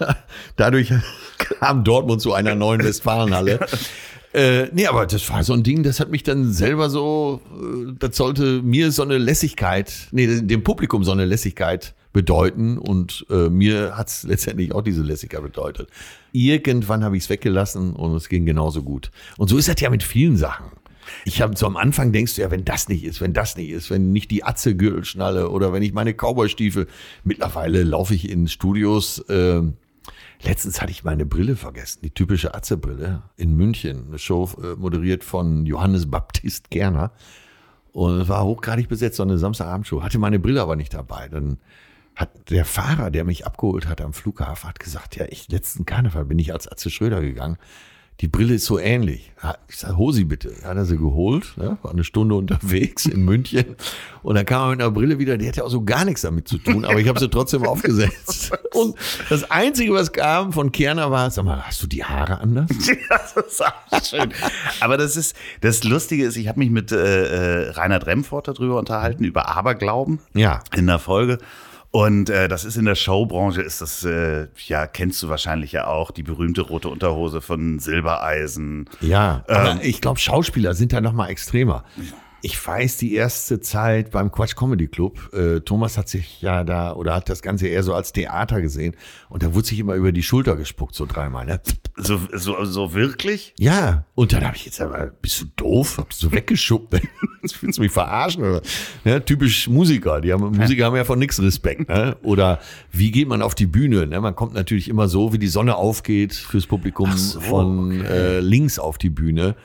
[0.55, 0.93] Dadurch
[1.37, 3.59] kam Dortmund zu einer neuen Westfalenhalle.
[4.33, 7.93] Äh, nee, aber das war so ein Ding, das hat mich dann selber so, äh,
[7.99, 13.49] das sollte mir so eine Lässigkeit, nee, dem Publikum so eine Lässigkeit bedeuten und äh,
[13.49, 15.89] mir hat es letztendlich auch diese Lässigkeit bedeutet.
[16.31, 19.11] Irgendwann habe ich es weggelassen und es ging genauso gut.
[19.37, 20.67] Und so ist das ja mit vielen Sachen.
[21.25, 23.71] Ich habe so am Anfang denkst du ja, wenn das nicht ist, wenn das nicht
[23.71, 26.87] ist, wenn nicht die Atze Gürtelschnalle oder wenn ich meine Cowboy-Stiefel.
[27.23, 29.19] Mittlerweile laufe ich in Studios.
[29.29, 29.61] Äh,
[30.43, 34.05] letztens hatte ich meine Brille vergessen, die typische Atze-Brille in München.
[34.07, 37.11] Eine Show äh, moderiert von Johannes Baptist Gerner.
[37.91, 40.01] Und es war hochgradig besetzt, so eine Samstagabendshow.
[40.01, 41.27] Hatte meine Brille aber nicht dabei.
[41.29, 41.57] Dann
[42.15, 46.25] hat der Fahrer, der mich abgeholt hat am Flughafen, hat gesagt, ja, ich letzten Karneval
[46.25, 47.57] bin ich als Atze Schröder gegangen.
[48.19, 49.31] Die Brille ist so ähnlich.
[49.67, 50.53] Ich sage, hol sie bitte.
[50.63, 51.79] Hat er sie geholt, ne?
[51.81, 53.75] war eine Stunde unterwegs in München.
[54.21, 56.47] Und dann kam er mit einer Brille wieder, die hatte auch so gar nichts damit
[56.47, 58.51] zu tun, aber ich habe sie trotzdem aufgesetzt.
[58.73, 58.95] Und
[59.29, 62.69] das Einzige, was kam von Kerner war, sag mal, hast du die Haare anders?
[63.09, 64.33] Ja, das ist auch schön.
[64.79, 68.77] Aber das ist, das Lustige ist, ich habe mich mit äh, äh Reinhard Remfort darüber
[68.77, 70.19] unterhalten, über Aberglauben.
[70.33, 70.61] Ja.
[70.75, 71.39] In der Folge.
[71.95, 75.85] Und äh, das ist in der Showbranche, ist das, äh, ja, kennst du wahrscheinlich ja
[75.85, 78.89] auch, die berühmte rote Unterhose von Silbereisen.
[78.99, 81.83] Ja, ähm, ich glaube, Schauspieler sind da noch mal extremer.
[82.41, 86.93] ich weiß, die erste Zeit beim Quatsch Comedy Club, äh, Thomas hat sich ja da
[86.93, 88.95] oder hat das Ganze eher so als Theater gesehen
[89.29, 91.61] und da wurde sich immer über die Schulter gespuckt, so dreimal, ne?
[91.95, 93.53] So, so, so wirklich?
[93.59, 95.99] Ja, und dann habe ich jetzt aber, bist du doof?
[95.99, 96.91] Hab so weggeschuckt?
[96.93, 97.01] Ne?
[97.61, 98.43] Willst du mich verarschen?
[98.43, 98.61] Oder?
[99.05, 102.17] Ja, typisch Musiker, die haben, Musiker haben ja von nichts Respekt, ne?
[102.23, 102.59] Oder
[102.91, 104.07] wie geht man auf die Bühne?
[104.07, 104.19] Ne?
[104.21, 108.79] Man kommt natürlich immer so, wie die Sonne aufgeht fürs Publikum so, von äh, links
[108.79, 109.55] auf die Bühne.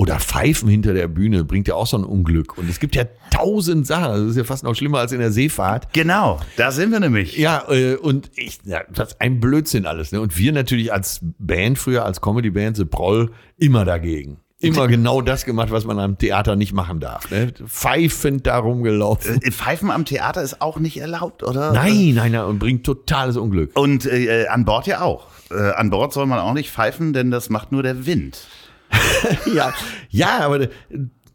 [0.00, 2.56] Oder Pfeifen hinter der Bühne bringt ja auch so ein Unglück.
[2.56, 4.12] Und es gibt ja tausend Sachen.
[4.12, 5.92] Das ist ja fast noch schlimmer als in der Seefahrt.
[5.92, 7.36] Genau, da sind wir nämlich.
[7.36, 10.10] Ja, äh, und ich, ja, das ist ein Blödsinn alles.
[10.10, 10.22] Ne?
[10.22, 14.38] Und wir natürlich als Band früher, als Comedy-Band, The Proll, immer dagegen.
[14.58, 17.30] Immer genau das gemacht, was man am Theater nicht machen darf.
[17.30, 17.52] Ne?
[17.66, 19.42] Pfeifend da rumgelaufen.
[19.42, 21.74] Äh, Pfeifen am Theater ist auch nicht erlaubt, oder?
[21.74, 23.78] Nein, nein, nein, und bringt totales Unglück.
[23.78, 25.26] Und äh, an Bord ja auch.
[25.50, 28.46] Äh, an Bord soll man auch nicht pfeifen, denn das macht nur der Wind.
[29.54, 29.72] ja,
[30.08, 30.68] ja, aber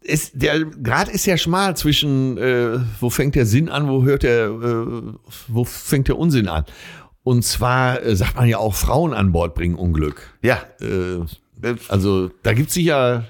[0.04, 4.22] es, der Grad ist ja schmal zwischen, äh, wo fängt der Sinn an, wo hört
[4.22, 5.12] der, äh,
[5.48, 6.64] wo fängt der Unsinn an?
[7.22, 10.34] Und zwar äh, sagt man ja auch, Frauen an Bord bringen Unglück.
[10.42, 10.60] Ja.
[10.80, 11.24] Äh,
[11.88, 13.24] also da gibt's sicher.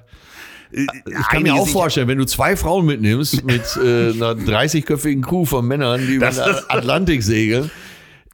[0.72, 5.44] Ich kann mir auch vorstellen, wenn du zwei Frauen mitnimmst mit äh, einer 30-köpfigen Crew
[5.46, 7.70] von Männern, die über den ist- Atlantik segeln,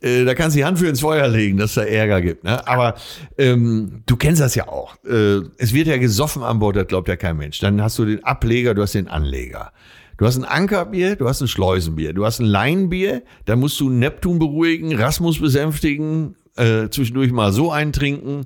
[0.02, 2.44] äh, da kannst du die Hand für ins Feuer legen, dass da Ärger gibt.
[2.44, 2.66] Ne?
[2.66, 2.94] Aber
[3.38, 4.96] ähm, du kennst das ja auch.
[5.04, 7.60] Äh, es wird ja gesoffen an Bord, das glaubt ja kein Mensch.
[7.60, 9.72] Dann hast du den Ableger, du hast den Anleger.
[10.18, 13.90] Du hast ein Ankerbier, du hast ein Schleusenbier, du hast ein Leinbier, da musst du
[13.90, 18.44] Neptun beruhigen, Rasmus besänftigen, äh, zwischendurch mal so eintrinken.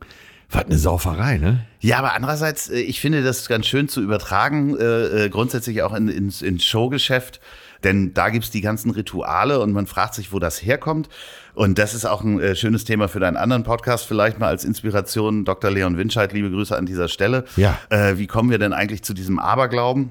[0.49, 1.67] Was eine Sauferei, ne?
[1.81, 5.93] Ja, aber andererseits, äh, ich finde das ganz schön zu übertragen, äh, äh, grundsätzlich auch
[5.93, 7.41] in, ins, ins Showgeschäft.
[7.85, 11.09] Denn da gibt's die ganzen Rituale und man fragt sich, wo das herkommt.
[11.55, 14.65] Und das ist auch ein äh, schönes Thema für deinen anderen Podcast, vielleicht mal als
[14.65, 15.45] Inspiration.
[15.45, 15.71] Dr.
[15.71, 17.45] Leon Winscheid, liebe Grüße an dieser Stelle.
[17.57, 17.79] Ja.
[17.91, 20.11] Äh, wie kommen wir denn eigentlich zu diesem Aberglauben?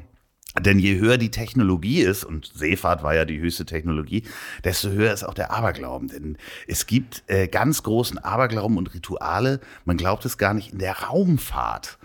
[0.60, 4.24] Denn je höher die Technologie ist, und Seefahrt war ja die höchste Technologie,
[4.64, 6.08] desto höher ist auch der Aberglauben.
[6.08, 6.38] Denn
[6.68, 11.00] es gibt äh, ganz großen Aberglauben und Rituale, man glaubt es gar nicht, in der
[11.00, 11.98] Raumfahrt.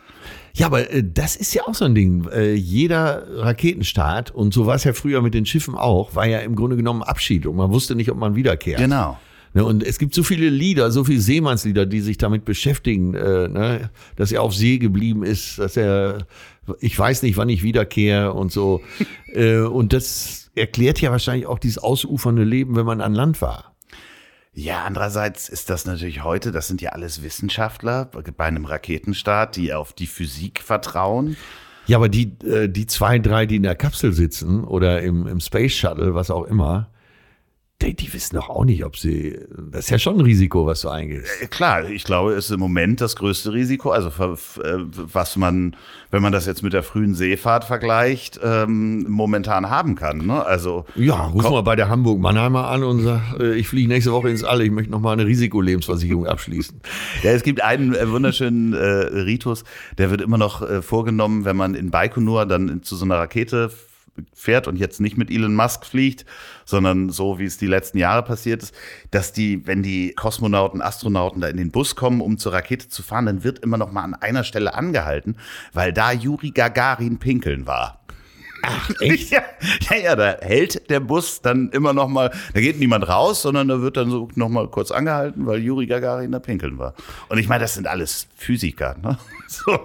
[0.55, 2.29] Ja, aber äh, das ist ja auch so ein Ding.
[2.33, 6.41] Äh, jeder Raketenstart, und so war es ja früher mit den Schiffen auch, war ja
[6.41, 8.79] im Grunde genommen Abschied und man wusste nicht, ob man wiederkehrt.
[8.79, 9.19] Genau.
[9.53, 13.49] Ne, und es gibt so viele Lieder, so viele Seemannslieder, die sich damit beschäftigen, äh,
[13.49, 16.27] ne, dass er auf See geblieben ist, dass er,
[16.79, 18.81] ich weiß nicht, wann ich wiederkehre und so.
[19.35, 23.75] äh, und das erklärt ja wahrscheinlich auch dieses ausufernde Leben, wenn man an Land war.
[24.53, 29.73] Ja, andererseits ist das natürlich heute, das sind ja alles Wissenschaftler bei einem Raketenstart, die
[29.73, 31.37] auf die Physik vertrauen.
[31.87, 35.41] Ja, aber die, äh, die zwei, drei, die in der Kapsel sitzen oder im, im
[35.41, 36.89] Space Shuttle, was auch immer,
[37.83, 39.39] die, die wissen doch auch nicht, ob sie.
[39.71, 41.27] Das ist ja schon ein Risiko, was du eingehst.
[41.41, 43.91] Äh, Klar, ich glaube, ist im Moment das größte Risiko.
[43.91, 44.37] Also äh,
[44.95, 45.77] was man,
[46.11, 50.27] wenn man das jetzt mit der frühen Seefahrt vergleicht, ähm, momentan haben kann.
[50.27, 50.45] Ne?
[50.45, 54.29] Also Ja, ruf mal bei der Hamburg-Mannheimer an und sag, äh, ich fliege nächste Woche
[54.29, 56.81] ins All, ich möchte noch mal eine Risikolebensversicherung abschließen.
[57.23, 59.65] Ja, es gibt einen äh, wunderschönen äh, Ritus,
[59.99, 63.71] der wird immer noch vorgenommen, wenn man in Baikonur dann zu so einer Rakete
[64.35, 66.25] fährt und jetzt nicht mit Elon Musk fliegt,
[66.65, 68.75] sondern so wie es die letzten Jahre passiert ist,
[69.11, 73.03] dass die, wenn die Kosmonauten, Astronauten da in den Bus kommen, um zur Rakete zu
[73.03, 75.37] fahren, dann wird immer noch mal an einer Stelle angehalten,
[75.73, 78.01] weil da Juri Gagarin pinkeln war.
[78.63, 79.31] Ach, echt?
[79.31, 79.43] Ja,
[79.91, 83.69] ja, ja, da hält der Bus dann immer noch mal, da geht niemand raus, sondern
[83.69, 86.95] da wird dann so noch mal kurz angehalten, weil Juri Gagarin da pinkeln war.
[87.29, 89.19] Und ich meine, das sind alles Physiker, ne?
[89.51, 89.81] So,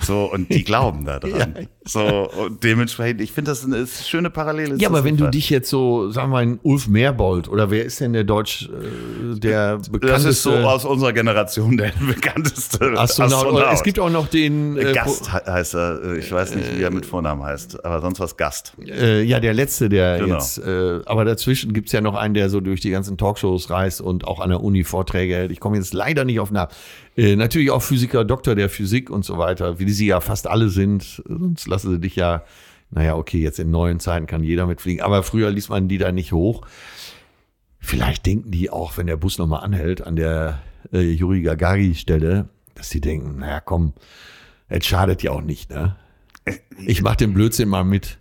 [0.00, 1.54] so und die glauben da dran.
[1.58, 1.66] Ja.
[1.84, 4.76] So, und dementsprechend, ich finde, das ist eine ist eine schöne Parallele.
[4.76, 7.84] Ja, aber wenn du dich jetzt so, sagen wir mal, ein Ulf Merbold oder wer
[7.84, 12.92] ist denn der Deutsch, äh, der bekannteste Das ist so aus unserer Generation der bekannteste
[12.98, 13.46] Astronaut.
[13.46, 16.14] Oder es gibt auch noch den äh, Gast he- heißt er.
[16.18, 18.74] Ich weiß nicht, wie er mit Vornamen heißt, aber sonst was Gast.
[18.86, 20.34] Äh, ja, der letzte, der Genau.
[20.34, 24.00] jetzt, äh, aber dazwischen gibt's ja noch einen, der so durch die ganzen Talkshows reist
[24.00, 25.50] und auch an der Uni Vorträge hält.
[25.50, 26.70] Ich komme jetzt leider nicht auf Namen.
[27.20, 30.70] Äh, natürlich auch Physiker, Doktor der Physik und so weiter, wie sie ja fast alle
[30.70, 31.22] sind.
[31.26, 32.44] Sonst lassen sie dich ja,
[32.90, 36.12] naja, okay, jetzt in neuen Zeiten kann jeder mitfliegen, aber früher ließ man die da
[36.12, 36.62] nicht hoch.
[37.78, 40.62] Vielleicht denken die auch, wenn der Bus nochmal anhält an der
[40.94, 43.92] äh, Yuri Gagari-Stelle, dass die denken, naja, komm,
[44.70, 45.96] es schadet ja auch nicht, ne?
[46.86, 48.18] Ich mach den Blödsinn mal mit.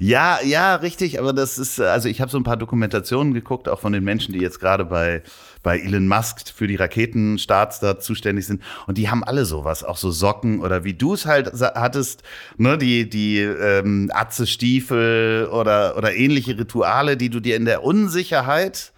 [0.00, 3.78] Ja, ja, richtig, aber das ist, also ich habe so ein paar Dokumentationen geguckt, auch
[3.78, 5.22] von den Menschen, die jetzt gerade bei,
[5.62, 8.62] bei Elon Musk für die Raketenstarts da zuständig sind.
[8.86, 12.22] Und die haben alle sowas, auch so Socken oder wie du es halt hattest,
[12.56, 18.92] ne, die, die ähm, Atze-Stiefel oder, oder ähnliche Rituale, die du dir in der Unsicherheit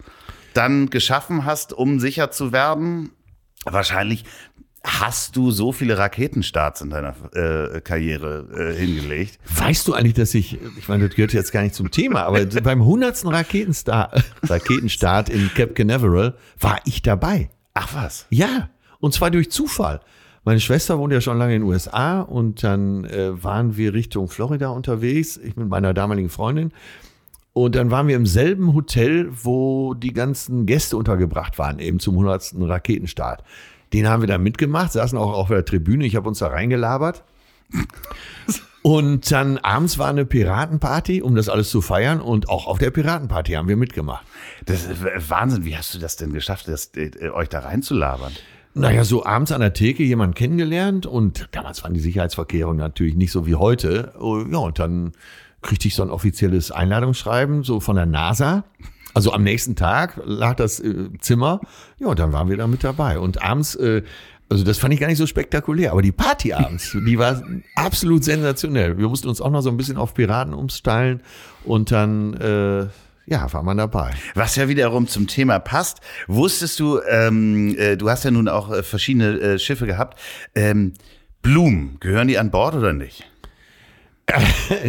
[0.53, 3.11] dann geschaffen hast, um sicher zu werden.
[3.65, 4.25] Wahrscheinlich
[4.85, 9.39] Hast du so viele Raketenstarts in deiner äh, Karriere äh, hingelegt?
[9.55, 12.45] Weißt du eigentlich, dass ich, ich meine, das gehört jetzt gar nicht zum Thema, aber
[12.63, 13.25] beim 100.
[13.25, 14.11] Raketenstar,
[14.43, 17.49] Raketenstart in Cape Canaveral war ich dabei.
[17.73, 18.25] Ach was?
[18.29, 18.69] Ja,
[18.99, 20.01] und zwar durch Zufall.
[20.43, 24.27] Meine Schwester wohnt ja schon lange in den USA und dann äh, waren wir Richtung
[24.27, 26.73] Florida unterwegs, ich mit meiner damaligen Freundin.
[27.53, 32.15] Und dann waren wir im selben Hotel, wo die ganzen Gäste untergebracht waren, eben zum
[32.15, 32.55] 100.
[32.59, 33.43] Raketenstart.
[33.93, 37.23] Den haben wir dann mitgemacht, saßen auch auf der Tribüne, ich habe uns da reingelabert.
[38.81, 42.19] Und dann abends war eine Piratenparty, um das alles zu feiern.
[42.19, 44.25] Und auch auf der Piratenparty haben wir mitgemacht.
[44.65, 45.63] Das ist Wahnsinn.
[45.63, 48.33] Wie hast du das denn geschafft, das, äh, euch da reinzulabern?
[48.73, 53.31] Naja, so abends an der Theke jemanden kennengelernt und damals waren die Sicherheitsverkehrungen natürlich nicht
[53.31, 54.13] so wie heute.
[54.19, 55.13] Oh, ja, und dann
[55.61, 58.65] kriegte ich so ein offizielles Einladungsschreiben, so von der NASA.
[59.13, 61.61] Also am nächsten Tag lag das äh, Zimmer.
[61.99, 63.19] Ja, und dann waren wir da mit dabei.
[63.19, 64.03] Und abends, äh,
[64.49, 67.41] also das fand ich gar nicht so spektakulär, aber die Party abends, die war
[67.75, 68.97] absolut sensationell.
[68.97, 71.21] Wir mussten uns auch noch so ein bisschen auf Piraten umstylen
[71.63, 72.87] und dann äh,
[73.25, 74.11] ja, war man dabei.
[74.35, 76.01] Was ja wiederum zum Thema passt.
[76.27, 80.19] Wusstest du, ähm, äh, du hast ja nun auch äh, verschiedene äh, Schiffe gehabt.
[80.55, 80.93] Ähm,
[81.41, 83.29] Blumen, gehören die an Bord oder nicht?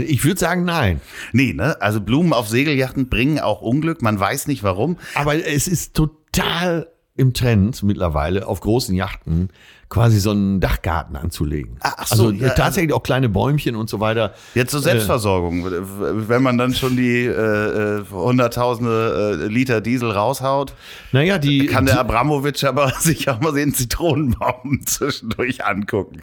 [0.07, 1.01] Ich würde sagen, nein.
[1.33, 1.81] Nee, ne?
[1.81, 4.03] Also Blumen auf Segelyachten bringen auch Unglück.
[4.03, 4.97] Man weiß nicht warum.
[5.15, 9.51] Aber es ist total im Trend mittlerweile auf großen Yachten
[9.89, 11.77] quasi so einen Dachgarten anzulegen.
[11.81, 14.35] Ach so, also ja, tatsächlich auch kleine Bäumchen und so weiter.
[14.57, 15.65] Jetzt zur Selbstversorgung.
[15.65, 20.75] Wenn man dann schon die äh, äh, hunderttausende äh, Liter Diesel raushaut,
[21.13, 26.21] Naja, die kann der Abramowitsch aber sich auch mal den Zitronenbaum zwischendurch angucken.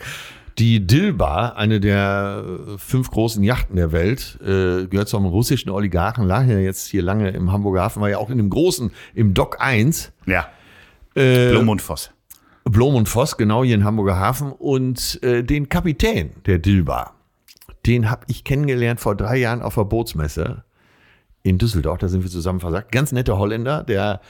[0.58, 6.26] Die Dilba, eine der äh, fünf großen Yachten der Welt, äh, gehört zum russischen Oligarchen,
[6.26, 9.34] lag ja jetzt hier lange im Hamburger Hafen, war ja auch in dem großen, im
[9.34, 10.12] Dock 1.
[10.26, 10.48] Ja,
[11.16, 12.12] Äh, Blum und Voss.
[12.64, 14.52] Blom und Voss, genau hier in Hamburger Hafen.
[14.52, 17.14] Und äh, den Kapitän der Dilba,
[17.86, 20.64] den habe ich kennengelernt vor drei Jahren auf der Bootsmesse
[21.44, 21.98] in Düsseldorf.
[21.98, 22.92] Da sind wir zusammen versagt.
[22.92, 24.22] Ganz netter Holländer, der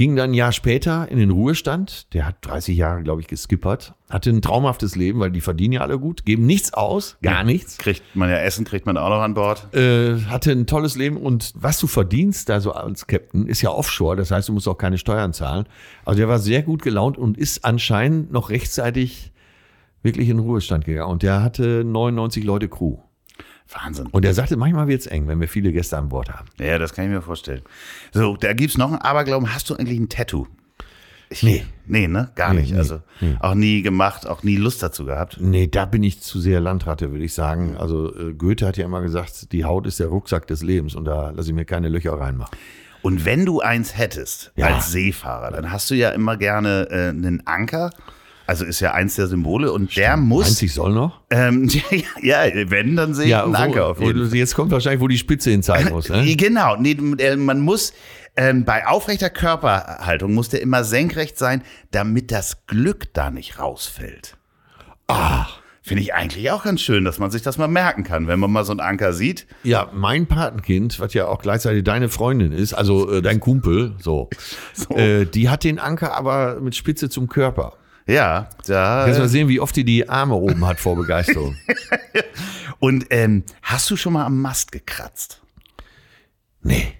[0.00, 2.14] ging dann ein Jahr später in den Ruhestand.
[2.14, 3.92] Der hat 30 Jahre, glaube ich, geskippert.
[4.08, 7.76] Hatte ein traumhaftes Leben, weil die verdienen ja alle gut, geben nichts aus, gar nichts.
[7.76, 9.74] Kriegt man ja Essen, kriegt man auch noch an Bord.
[9.74, 13.72] Äh, hatte ein tolles Leben und was du verdienst da so als Captain ist ja
[13.72, 15.66] Offshore, das heißt, du musst auch keine Steuern zahlen.
[16.06, 19.32] Also der war sehr gut gelaunt und ist anscheinend noch rechtzeitig
[20.02, 22.96] wirklich in den Ruhestand gegangen und der hatte 99 Leute Crew.
[23.72, 24.06] Wahnsinn.
[24.06, 26.46] Und er sagte, manchmal wird's eng, wenn wir viele Gäste an Bord haben.
[26.58, 27.62] Ja, das kann ich mir vorstellen.
[28.12, 29.54] So, da gibt's noch einen Aberglauben.
[29.54, 30.46] Hast du eigentlich ein Tattoo?
[31.32, 31.64] Ich, Nee.
[31.86, 32.30] Nee, ne?
[32.34, 32.72] Gar Nee, nicht.
[32.72, 33.00] nee, Also
[33.40, 35.38] auch nie gemacht, auch nie Lust dazu gehabt.
[35.40, 37.76] Nee, da bin ich zu sehr Landratte, würde ich sagen.
[37.76, 41.04] Also äh, Goethe hat ja immer gesagt, die Haut ist der Rucksack des Lebens und
[41.04, 42.56] da lasse ich mir keine Löcher reinmachen.
[43.02, 44.66] Und wenn du eins hättest Ja.
[44.66, 47.90] als Seefahrer, dann hast du ja immer gerne äh, einen Anker.
[48.50, 50.48] Also ist ja eins der Symbole und der muss.
[50.48, 51.20] Einzig soll noch?
[51.30, 51.68] Ähm,
[52.20, 54.36] ja, wenn, dann sehe ich Ja, einen Anker auf jeden Fall.
[54.36, 56.08] jetzt kommt wahrscheinlich, wo die Spitze hin zeigen muss.
[56.08, 56.34] Ne?
[56.34, 57.92] Genau, nee, äh, man muss
[58.34, 64.36] ähm, bei aufrechter Körperhaltung muss der immer senkrecht sein, damit das Glück da nicht rausfällt.
[65.06, 65.46] Ah,
[65.82, 68.50] Finde ich eigentlich auch ganz schön, dass man sich das mal merken kann, wenn man
[68.50, 69.46] mal so einen Anker sieht.
[69.62, 74.28] Ja, mein Patenkind, was ja auch gleichzeitig deine Freundin ist, also äh, dein Kumpel, so,
[74.74, 74.96] So.
[74.96, 77.74] Äh, die hat den Anker aber mit Spitze zum Körper.
[78.06, 79.02] Ja, da.
[79.04, 81.56] Kannst mal sehen, wie oft die die Arme oben hat vor Begeisterung.
[82.80, 85.40] Und ähm, hast du schon mal am Mast gekratzt?
[86.62, 86.94] nee.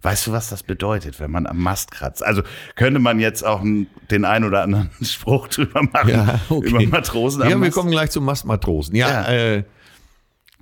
[0.00, 2.22] Weißt du, was das bedeutet, wenn man am Mast kratzt?
[2.24, 2.42] Also
[2.76, 6.68] könnte man jetzt auch den ein oder anderen Spruch drüber machen Ja, okay.
[6.68, 7.72] über Matrosen am Ja, wir Mast.
[7.72, 8.94] kommen gleich zum Mastmatrosen.
[8.94, 9.28] Ja, Ja.
[9.56, 9.64] Äh,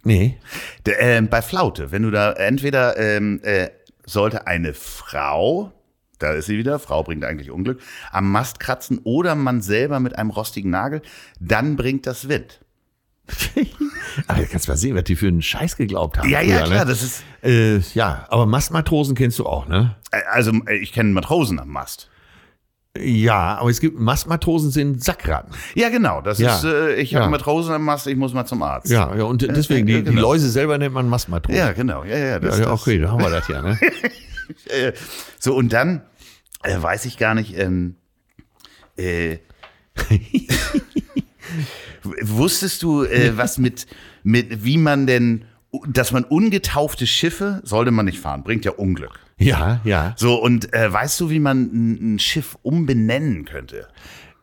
[0.05, 0.39] nee.
[0.87, 3.69] Der, ähm, bei Flaute, wenn du da entweder ähm, äh,
[4.07, 5.71] sollte eine Frau,
[6.19, 7.81] da ist sie wieder, Frau bringt eigentlich Unglück,
[8.13, 11.03] am Mast kratzen oder man selber mit einem rostigen Nagel,
[11.41, 12.61] dann bringt das Wind.
[14.29, 16.29] Aber du kannst mal sehen, was die für einen Scheiß geglaubt haben.
[16.29, 16.91] Ja, ja, früher, klar, Ne?
[16.91, 19.97] das ist, Äh, ja, aber Mastmatrosen kennst du auch, ne?
[20.13, 22.09] äh, also äh, ich kenne Matrosen am Mast.
[22.99, 25.53] Ja, aber es gibt Mastmatrosen sind Sackratten.
[25.75, 26.57] Ja, genau, das Ja.
[26.57, 27.31] ist, äh, ich habe Ja.
[27.31, 28.91] Matrosen am Mast, ich muss mal zum Arzt.
[28.91, 30.23] Ja, ja, und deswegen, die, ja, die genau.
[30.23, 31.59] Läuse selber nennt man Mastmatrosen.
[31.59, 33.79] Ja, genau, ja, ja, das, Ja, okay, da haben wir das ja, ne?
[34.67, 34.93] Äh,
[35.39, 36.03] so, und dann
[36.63, 37.97] äh, weiß ich gar nicht, ähm,
[38.97, 39.39] äh,
[42.03, 43.87] wusstest du, äh, was mit,
[44.23, 45.45] mit, wie man denn,
[45.87, 49.21] dass man ungetaufte Schiffe sollte man nicht fahren, bringt ja Unglück.
[49.39, 50.15] Ja, ja.
[50.17, 53.89] So, und äh, weißt du, wie man ein, ein Schiff umbenennen könnte?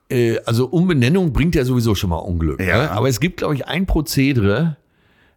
[0.10, 2.60] Äh, also Umbenennung bringt ja sowieso schon mal Unglück.
[2.60, 2.84] Ja.
[2.84, 2.92] Ne?
[2.92, 4.78] Aber es gibt, glaube ich, ein Prozedere,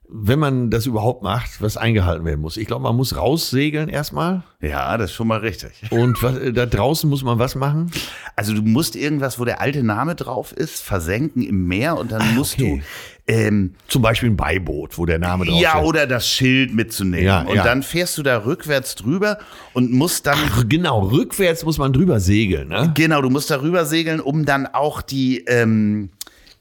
[0.09, 2.57] wenn man das überhaupt macht, was eingehalten werden muss.
[2.57, 4.43] Ich glaube, man muss raussegeln erstmal.
[4.61, 5.71] Ja, das ist schon mal richtig.
[5.91, 7.91] Und was, äh, da draußen muss man was machen?
[8.37, 12.23] Also du musst irgendwas, wo der alte Name drauf ist, versenken im Meer und dann
[12.23, 12.83] Ah, musst okay.
[13.27, 15.85] du ähm, Zum Beispiel ein Beiboot, wo der Name drauf ja ist.
[15.87, 17.25] oder das Schild mitzunehmen.
[17.27, 17.65] Ja, und ja.
[17.65, 19.39] dann fährst du da rückwärts drüber
[19.73, 22.69] und musst dann Ach, genau, rückwärts muss man drüber segeln.
[22.69, 22.93] Ne?
[22.95, 25.45] Genau, du musst darüber segeln, um dann auch die.
[25.47, 26.11] Ähm,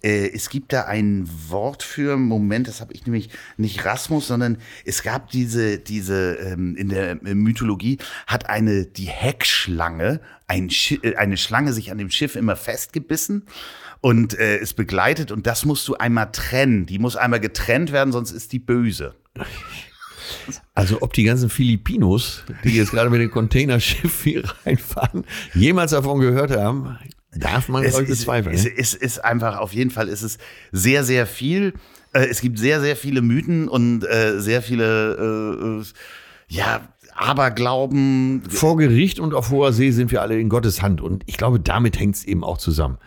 [0.06, 4.60] äh, es gibt da ein Wort für, Moment, das habe ich nämlich nicht Rasmus, sondern
[4.86, 7.98] es gab diese, diese ähm, in der Mythologie
[8.28, 13.44] hat eine, die Heckschlange, ein Schi äh, eine Schlange sich an dem Schiff immer festgebissen
[14.00, 16.86] und äh, es begleitet und das musst du einmal trennen.
[16.86, 19.16] Die muss einmal getrennt werden, sonst ist die böse.
[20.76, 26.20] Also ob die ganzen Filipinos, die jetzt gerade mit dem Containerschiff hier reinfahren, jemals davon
[26.20, 26.98] gehört haben,
[27.36, 28.56] darf man es bezweifeln.
[28.56, 28.72] es, ne?
[28.78, 30.38] es ist einfach, auf jeden Fall ist es
[30.72, 31.74] sehr, sehr viel.
[32.14, 35.84] Äh, Es gibt sehr, sehr viele Mythen und äh, sehr viele, äh, äh,
[36.48, 38.44] ja, Aberglauben.
[38.50, 41.02] Vor Gericht und auf hoher See sind wir alle in Gottes Hand.
[41.02, 42.98] Und ich glaube, damit hängt es eben auch zusammen.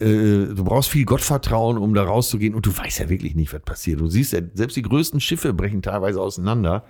[0.00, 2.54] Äh, Du brauchst viel Gottvertrauen, um da rauszugehen.
[2.54, 4.00] Und du weißt ja wirklich nicht, was passiert.
[4.00, 6.84] Du siehst ja, selbst die größten Schiffe brechen teilweise auseinander.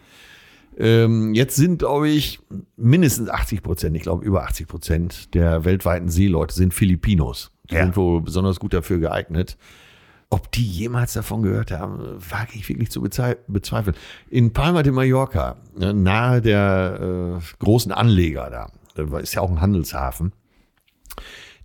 [0.79, 2.41] Ähm, Jetzt sind, glaube ich,
[2.77, 7.51] mindestens 80 Prozent, ich glaube über 80 Prozent der weltweiten Seeleute sind Filipinos.
[7.71, 7.83] Die Ja.
[7.85, 9.57] sind wohl besonders gut dafür geeignet.
[10.31, 12.01] Ob die jemals davon gehört haben,
[12.31, 13.95] wage ich wirklich zu bezweifeln.
[14.31, 18.71] In Palma de Mallorca, ne, nahe der äh, großen Anleger da,
[19.07, 20.33] da ist ja auch ein Handelshafen,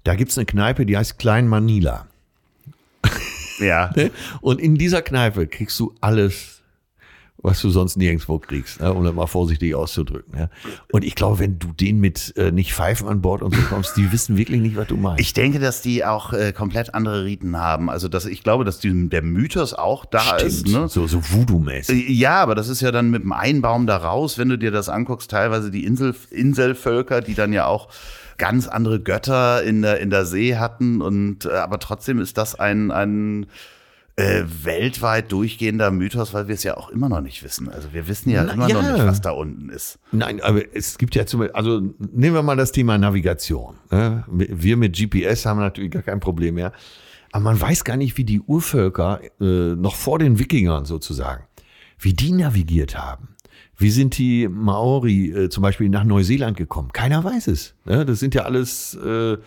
[0.04, 2.06] da gibt's eine Kneipe, die heißt Klein Manila.
[3.60, 3.92] Ja.
[3.96, 4.12] Ne?
[4.42, 6.59] Und in dieser Kneipe kriegst du alles,
[7.42, 8.94] was du sonst nirgendwo kriegst, ne?
[8.94, 10.38] um das mal vorsichtig auszudrücken.
[10.38, 10.50] Ne?
[10.92, 13.96] Und ich glaube, wenn du den mit äh, nicht Pfeifen an Bord und so kommst,
[13.96, 15.22] die wissen wirklich nicht, was du meinst.
[15.22, 17.90] Ich denke, dass die auch äh, komplett andere Riten haben.
[17.90, 20.68] Also dass ich glaube, dass die, der Mythos auch da ist.
[20.68, 20.90] Ne?
[20.90, 22.10] So, so Voodoo-mäßig.
[22.10, 24.72] Äh, Ja, aber das ist ja dann mit dem Einbaum da raus, wenn du dir
[24.72, 27.88] das anguckst, teilweise die Insel, Inselvölker, die dann ja auch
[28.38, 32.56] ganz andere Götter in der, in der See hatten und äh, aber trotzdem ist das
[32.58, 33.48] ein, ein
[34.20, 37.70] äh, weltweit durchgehender Mythos, weil wir es ja auch immer noch nicht wissen.
[37.70, 38.94] Also wir wissen ja Na, immer noch ja.
[38.94, 39.98] nicht, was da unten ist.
[40.12, 41.80] Nein, aber es gibt ja zum Beispiel, also
[42.12, 43.76] nehmen wir mal das Thema Navigation.
[43.90, 44.26] Ne?
[44.28, 46.74] Wir mit GPS haben natürlich gar kein Problem mehr.
[47.32, 51.46] Aber man weiß gar nicht, wie die Urvölker äh, noch vor den Wikingern sozusagen,
[51.98, 53.30] wie die navigiert haben.
[53.78, 56.92] Wie sind die Maori äh, zum Beispiel nach Neuseeland gekommen?
[56.92, 57.76] Keiner weiß es.
[57.86, 58.06] Ne?
[58.06, 59.38] Das sind ja alles äh,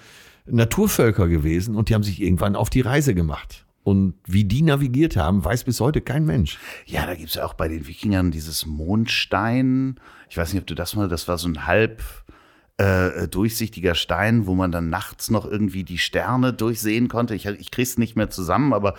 [0.46, 3.66] Naturvölker gewesen und die haben sich irgendwann auf die Reise gemacht.
[3.84, 6.58] Und wie die navigiert haben, weiß bis heute kein Mensch.
[6.86, 9.96] Ja, da gibt's ja auch bei den Wikingern dieses Mondstein.
[10.30, 12.02] Ich weiß nicht, ob du das mal, das war so ein halb
[12.78, 17.34] äh, durchsichtiger Stein, wo man dann nachts noch irgendwie die Sterne durchsehen konnte.
[17.34, 18.94] Ich, ich krieg's nicht mehr zusammen, aber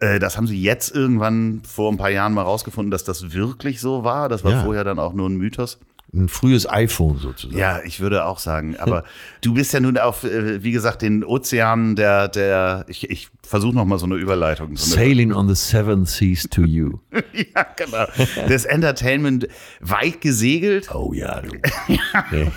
[0.00, 3.80] äh, das haben sie jetzt irgendwann vor ein paar Jahren mal rausgefunden, dass das wirklich
[3.80, 4.28] so war.
[4.28, 4.62] Das war Ja.
[4.64, 5.78] vorher dann auch nur ein Mythos.
[6.14, 7.58] Ein frühes iPhone sozusagen.
[7.58, 8.76] Ja, ich würde auch sagen.
[8.76, 9.02] Aber
[9.40, 13.74] du bist ja nun auf, äh, wie gesagt, den Ozeanen der, der, ich, ich versuche
[13.74, 14.76] noch mal so eine Überleitung.
[14.76, 17.00] So eine, Sailing on the seven seas to you.
[17.10, 18.06] ja, genau.
[18.48, 19.48] Das Entertainment
[19.80, 20.94] weit gesegelt.
[20.94, 21.52] Oh ja, du.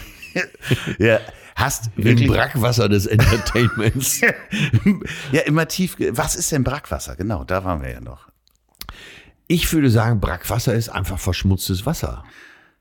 [0.99, 1.19] Ja,
[1.55, 2.27] hast Im.
[2.27, 4.21] Brackwasser des Entertainments.
[5.31, 5.95] ja, immer tief.
[6.11, 7.15] Was ist denn Brackwasser?
[7.15, 8.27] Genau, da waren wir ja noch.
[9.47, 12.23] Ich würde sagen, Brackwasser ist einfach verschmutztes Wasser.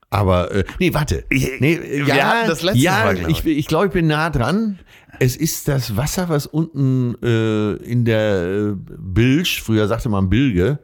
[0.09, 1.25] Aber, äh, nee, warte.
[1.29, 3.57] Nee, Wir ja, hatten das letzte ja, Mal, glaub ich, ich.
[3.57, 4.79] ich glaube, ich bin nah dran.
[5.19, 10.79] Es ist das Wasser, was unten äh, in der äh, Bilge, früher sagte man Bilge,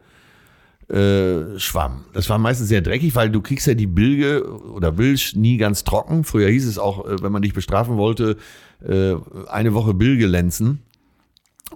[0.90, 2.06] äh, schwamm.
[2.14, 5.84] Das war meistens sehr dreckig, weil du kriegst ja die Bilge oder Bilge nie ganz
[5.84, 6.24] trocken.
[6.24, 8.38] Früher hieß es auch, äh, wenn man dich bestrafen wollte,
[8.86, 9.14] äh,
[9.48, 10.82] eine Woche Bilge lenzen.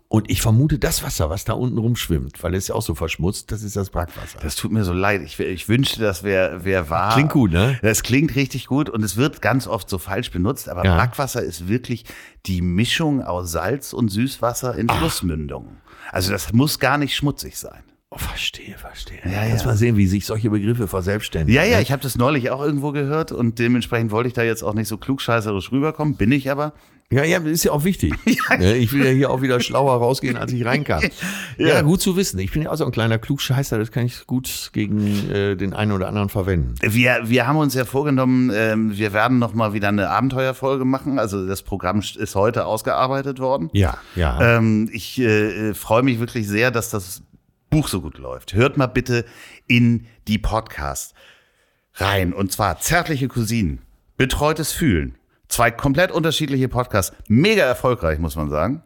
[0.07, 3.51] Und ich vermute, das Wasser, was da unten rumschwimmt, weil es ja auch so verschmutzt,
[3.51, 4.39] das ist das Brackwasser.
[4.41, 5.21] Das tut mir so leid.
[5.23, 7.13] Ich, ich wünschte, das wäre wär wahr.
[7.13, 7.77] Klingt gut, ne?
[7.81, 10.69] Das klingt richtig gut und es wird ganz oft so falsch benutzt.
[10.69, 10.95] Aber Ja.
[10.95, 12.05] Brackwasser ist wirklich
[12.45, 15.77] die Mischung aus Salz und Süßwasser in Flussmündungen.
[16.11, 17.83] Also das muss gar nicht schmutzig sein.
[18.09, 19.19] Oh, verstehe, verstehe.
[19.25, 19.65] Ja, ja.
[19.65, 21.53] mal sehen, wie sich solche Begriffe verselbstständigen.
[21.53, 21.83] Ja, ja, ne?
[21.83, 24.87] ich habe das neulich auch irgendwo gehört und dementsprechend wollte ich da jetzt auch nicht
[24.87, 26.15] so klugscheißerisch rüberkommen.
[26.15, 26.73] Bin ich aber.
[27.09, 28.13] Ja, ja, das ist ja auch wichtig.
[28.59, 31.03] Ja, ich will ja hier auch wieder schlauer rausgehen, als ich reinkam.
[31.57, 31.81] ja.
[31.81, 32.39] gut zu wissen.
[32.39, 35.73] Ich bin ja auch so ein kleiner Klugscheißer, das kann ich gut gegen äh, den
[35.73, 36.75] einen oder anderen verwenden.
[36.81, 41.19] Wir, wir haben uns ja vorgenommen, ähm, wir werden noch mal wieder eine Abenteuerfolge machen.
[41.19, 43.69] Also das Programm ist heute ausgearbeitet worden.
[43.73, 44.57] Ja, ja.
[44.57, 47.23] Ähm, ich äh, äh, freue mich wirklich sehr, dass das
[47.69, 48.53] Buch so gut läuft.
[48.53, 49.25] Hört mal bitte
[49.67, 51.13] in die Podcast
[51.95, 52.33] rein.
[52.33, 53.79] Und zwar Zärtliche Cousinen,
[54.17, 55.15] Betreutes Fühlen.
[55.47, 57.15] Zwei komplett unterschiedliche Podcasts.
[57.27, 58.83] Mega erfolgreich, muss man sagen.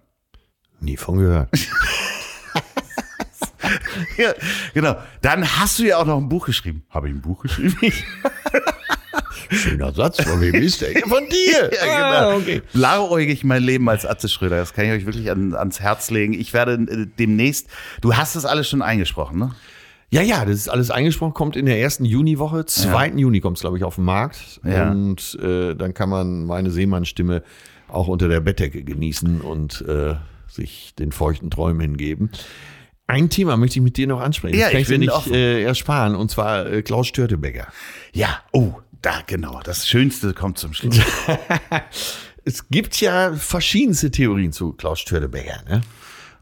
[0.80, 1.50] Nie von gehört.
[4.18, 4.34] ja,
[4.74, 4.98] genau.
[5.22, 6.84] Dann hast du ja auch noch ein Buch geschrieben.
[6.90, 7.78] Habe ich ein Buch geschrieben?
[9.52, 10.22] Schöner Satz.
[10.24, 10.94] Von wem ist der?
[11.02, 11.70] Von dir.
[11.82, 12.30] Ja, genau.
[12.32, 12.62] Ah, okay.
[12.74, 14.58] Blauäugig mein Leben als Atze Schröder.
[14.58, 16.34] Das kann ich euch wirklich an, ans Herz legen.
[16.34, 17.68] Ich werde äh, demnächst,
[18.02, 19.56] du hast das alles schon eingesprochen, ne?
[20.14, 22.66] Ja, ja, das ist alles eingesprochen, kommt in der ersten Juniwoche.
[22.66, 23.08] 2.
[23.08, 23.16] Ja.
[23.16, 24.60] Juni kommt es, glaube ich, auf den Markt.
[24.64, 24.92] Ja.
[24.92, 27.44] Und äh, dann kann man meine Seemannsstimme
[27.88, 30.16] auch unter der Bettdecke genießen und äh,
[30.48, 32.30] sich den feuchten Träumen hingeben.
[33.08, 34.58] Ein Thema möchte ich mit dir noch ansprechen.
[34.58, 37.68] Ja, das kann ich dir nicht äh, ersparen, und zwar äh, Klaus Störtebecker.
[38.14, 39.62] Ja, oh, da genau.
[39.64, 41.00] Das Schönste kommt zum Schluss.
[42.46, 45.64] es gibt ja verschiedenste Theorien zu Klaus Störtebecker.
[45.70, 45.82] Ne?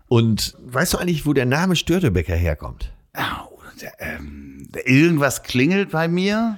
[0.08, 2.92] Und weißt du eigentlich, wo der Name Störtebecker herkommt?
[3.16, 3.59] Oh,
[4.00, 6.58] ähm, irgendwas klingelt bei mir.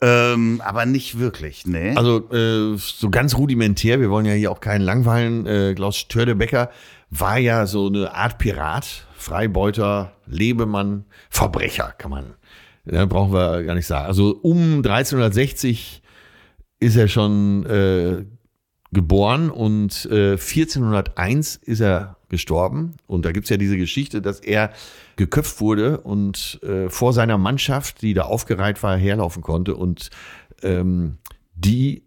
[0.00, 1.94] Ähm, aber nicht wirklich, ne?
[1.96, 5.46] Also äh, so ganz rudimentär, wir wollen ja hier auch keinen langweilen.
[5.46, 6.70] Äh, Klaus Störtebecker
[7.10, 12.34] war ja so eine Art Pirat, Freibeuter, Lebemann, Verbrecher, kann man.
[12.84, 14.06] Ja, brauchen wir gar nicht sagen.
[14.06, 16.02] Also um 1360
[16.80, 18.26] ist er schon äh,
[18.92, 22.94] geboren und äh, 1401 ist er gestorben.
[23.06, 24.72] Und da gibt's ja diese Geschichte, dass er
[25.14, 29.76] geköpft wurde und äh, vor seiner Mannschaft, die da aufgereiht war, herlaufen konnte.
[29.76, 30.10] Und
[30.62, 31.18] ähm,
[31.54, 32.02] die,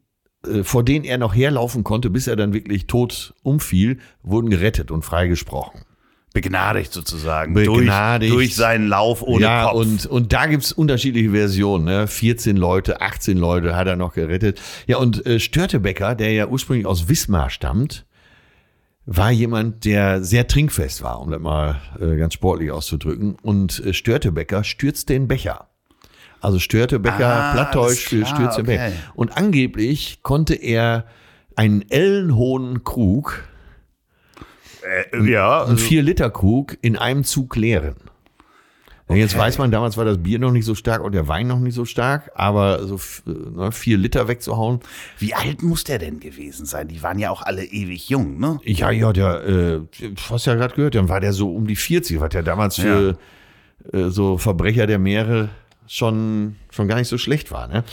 [0.45, 4.91] äh, vor denen er noch herlaufen konnte, bis er dann wirklich tot umfiel, wurden gerettet
[4.91, 5.81] und freigesprochen
[6.33, 7.53] begnadigt sozusagen.
[7.55, 8.31] Begnadigt.
[8.31, 9.75] Durch, durch seinen Lauf ohne ja, Kopf.
[9.75, 11.85] Und, und da gibt's unterschiedliche Versionen.
[11.85, 12.07] Ne?
[12.07, 14.61] 14 Leute, 18 Leute hat er noch gerettet.
[14.85, 18.05] Ja, und äh, Störtebecker, der ja ursprünglich aus Wismar stammt,
[19.07, 23.37] war jemand, der sehr trinkfest war, um das mal äh, ganz sportlich auszudrücken.
[23.41, 25.69] Und äh, Störtebecker stürzt den Becher.
[26.41, 28.77] Also Störtebecker, ah, Plattdeutsch für stürzt den okay.
[28.77, 28.91] Becher.
[29.15, 31.05] Und angeblich konnte er
[31.55, 33.47] einen ellenhohen Krug
[34.87, 35.61] äh, ja.
[35.61, 35.73] Also.
[35.73, 37.95] Ein 4-Liter-Krug in einem Zug leeren.
[39.09, 39.19] Okay.
[39.19, 41.59] Jetzt weiß man, damals war das Bier noch nicht so stark und der Wein noch
[41.59, 44.81] nicht so stark, aber so ne, vier Liter wegzuhauen.
[45.17, 46.89] Wie alt muss der denn gewesen sein?
[46.89, 48.59] Die waren ja auch alle ewig jung, ne?
[48.65, 49.79] Ja, ja, der, äh,
[50.29, 53.17] hast ja gerade gehört, dann war der so um die 40, was der damals für
[53.93, 53.99] ja.
[53.99, 55.49] äh, so Verbrecher der Meere
[55.87, 57.67] schon, schon gar nicht so schlecht war.
[57.67, 57.83] Ne?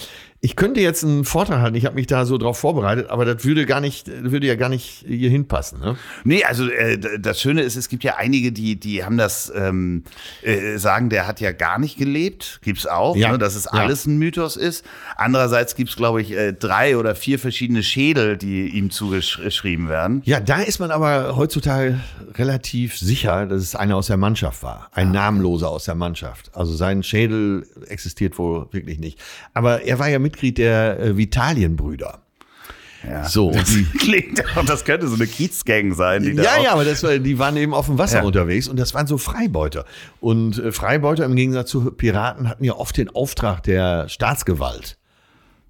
[0.41, 3.47] Ich könnte jetzt einen Vortrag halten, ich habe mich da so drauf vorbereitet, aber das
[3.47, 5.81] würde gar nicht, würde ja gar nicht hier hinpassen.
[5.81, 5.97] Ne?
[6.25, 10.05] Nee, also äh, das Schöne ist, es gibt ja einige, die, die haben das, ähm,
[10.43, 12.61] äh, sagen, der hat ja gar nicht gelebt.
[12.63, 13.33] Gibt's auch, ja.
[13.33, 14.13] ne, dass es alles ja.
[14.13, 14.85] ein Mythos ist.
[15.17, 20.21] Andererseits gibt's glaube ich, äh, drei oder vier verschiedene Schädel, die ihm zugeschrieben werden.
[20.27, 22.01] Ja, da ist man aber heutzutage
[22.35, 24.89] relativ sicher, dass es einer aus der Mannschaft war.
[24.93, 25.13] Ein ah.
[25.13, 26.51] Namenloser aus der Mannschaft.
[26.55, 29.19] Also sein Schädel existiert wohl wirklich nicht.
[29.55, 32.21] Aber er war ja mit Mitglied der äh, Vitalienbrüder.
[33.07, 36.23] Ja, so, das klingt, das könnte so eine Kiezgang sein.
[36.23, 38.25] Die ja, ja, aber das war, die waren eben auf dem Wasser ja.
[38.25, 39.85] unterwegs und das waren so Freibeuter.
[40.21, 44.97] Und äh, Freibeuter im Gegensatz zu Piraten hatten ja oft den Auftrag der Staatsgewalt.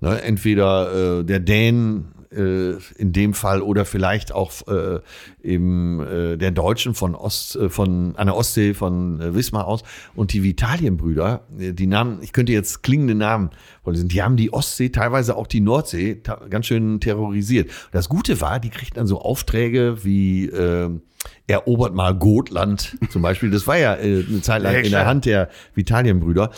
[0.00, 5.00] Ne, entweder äh, der Dänen äh, in dem Fall oder vielleicht auch äh,
[5.42, 9.82] eben äh, der Deutschen von Ost, äh, von an der Ostsee von äh, Wismar aus
[10.14, 13.50] und die Vitalienbrüder, äh, die Namen, ich könnte jetzt klingende Namen
[13.82, 16.20] vorlesen, die haben die Ostsee, teilweise auch die Nordsee
[16.50, 17.70] ganz schön terrorisiert.
[17.92, 20.50] Das Gute war, die kriegten dann so Aufträge wie
[21.46, 23.50] erobert mal Gotland zum Beispiel.
[23.50, 26.50] Das war ja eine Zeit lang in der Hand der Vitalienbrüder.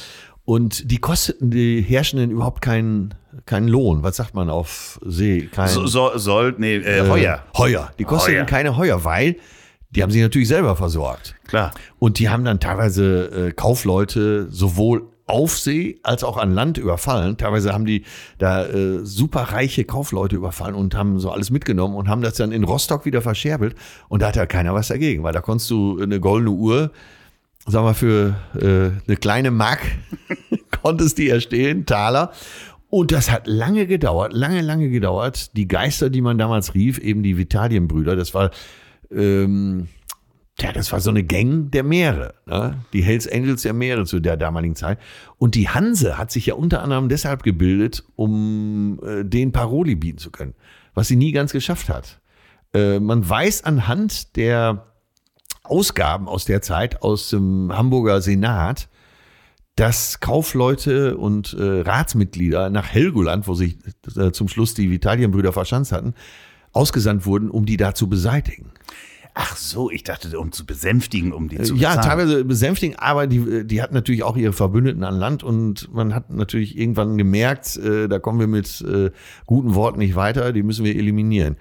[0.46, 4.02] Und die kosteten die Herrschenden überhaupt keinen keinen Lohn.
[4.02, 5.48] Was sagt man auf See?
[5.52, 7.44] Kein, so, so, soll, nee, äh, äh, Heuer.
[7.58, 7.90] Heuer.
[7.98, 8.46] Die kosteten Heuer.
[8.46, 9.36] keine Heuer, weil
[9.90, 11.34] die haben sich natürlich selber versorgt.
[11.48, 11.72] Klar.
[11.98, 17.36] Und die haben dann teilweise äh, Kaufleute sowohl auf See als auch an Land überfallen.
[17.36, 18.04] Teilweise haben die
[18.38, 22.52] da äh, super reiche Kaufleute überfallen und haben so alles mitgenommen und haben das dann
[22.52, 23.74] in Rostock wieder verscherbelt.
[24.08, 26.92] Und da hat ja keiner was dagegen, weil da konntest du eine goldene Uhr
[27.66, 29.80] sag mal, für äh, eine kleine Mark
[30.82, 32.32] konntest die erstehen, Taler.
[32.88, 35.56] Und das hat lange gedauert, lange, lange gedauert.
[35.56, 38.50] Die Geister, die man damals rief, eben die Vitalienbrüder, das war,
[39.10, 39.88] ähm,
[40.58, 42.78] ja, das war so eine Gang der Meere, ne?
[42.92, 44.98] die Hells Angels der Meere zu der damaligen Zeit.
[45.36, 50.18] Und die Hanse hat sich ja unter anderem deshalb gebildet, um äh, den Paroli bieten
[50.18, 50.54] zu können,
[50.94, 52.20] was sie nie ganz geschafft hat.
[52.72, 54.86] Äh, man weiß anhand der
[55.70, 58.88] Ausgaben aus der Zeit aus dem Hamburger Senat,
[59.76, 63.76] dass Kaufleute und äh, Ratsmitglieder nach Helgoland, wo sich
[64.16, 66.14] äh, zum Schluss die Vitalienbrüder verschanzt hatten,
[66.72, 68.72] ausgesandt wurden, um die da zu beseitigen.
[69.38, 71.96] Ach so, ich dachte, um zu besänftigen, um die zu bezahlen.
[71.96, 76.14] Ja, teilweise besänftigen, aber die, die hatten natürlich auch ihre Verbündeten an Land und man
[76.14, 79.10] hat natürlich irgendwann gemerkt, äh, da kommen wir mit äh,
[79.44, 81.56] guten Worten nicht weiter, die müssen wir eliminieren.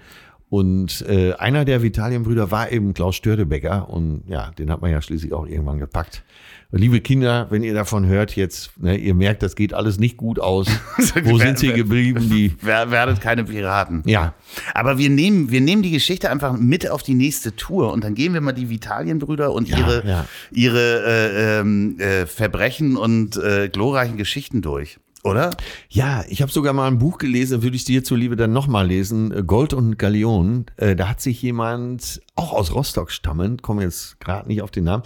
[0.48, 5.02] Und äh, einer der Vitalienbrüder war eben Klaus Störtebecker und ja, den hat man ja
[5.02, 6.22] schließlich auch irgendwann gepackt.
[6.70, 10.16] Und liebe Kinder, wenn ihr davon hört jetzt, ne, ihr merkt, das geht alles nicht
[10.16, 10.68] gut aus.
[11.24, 12.28] Wo sind sie geblieben?
[12.30, 14.02] Die Wer- Werdet keine Piraten.
[14.06, 14.34] ja,
[14.74, 18.14] Aber wir nehmen, wir nehmen die Geschichte einfach mit auf die nächste Tour und dann
[18.14, 20.24] gehen wir mal die Vitalienbrüder und Ja, ihre, ja.
[20.52, 24.98] ihre äh, ähm, äh, Verbrechen und äh, glorreichen Geschichten durch.
[25.26, 25.50] Oder?
[25.88, 29.46] Ja, ich habe sogar mal ein Buch gelesen, würde ich dir zuliebe dann nochmal lesen,
[29.46, 30.66] Gold und Galeon.
[30.76, 34.84] Äh, Da hat sich jemand, auch aus Rostock stammend, komme jetzt gerade nicht auf den
[34.84, 35.02] Namen,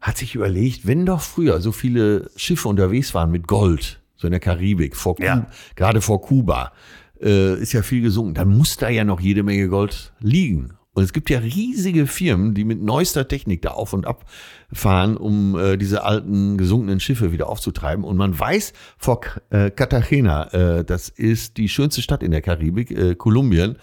[0.00, 4.32] hat sich überlegt, wenn doch früher so viele Schiffe unterwegs waren mit Gold, so in
[4.32, 5.46] der Karibik, vor Ja.
[5.76, 6.72] gerade vor Kuba,
[7.20, 10.72] äh, ist ja viel gesunken, dann muss da ja noch jede Menge Gold liegen.
[10.94, 14.26] Und es gibt ja riesige Firmen, die mit neuester Technik da auf und ab
[14.70, 18.04] fahren, um äh, diese alten gesunkenen Schiffe wieder aufzutreiben.
[18.04, 19.20] Und man weiß vor
[19.50, 23.76] äh, Cartagena, äh, das ist die schönste Stadt in der Karibik, äh, Kolumbien,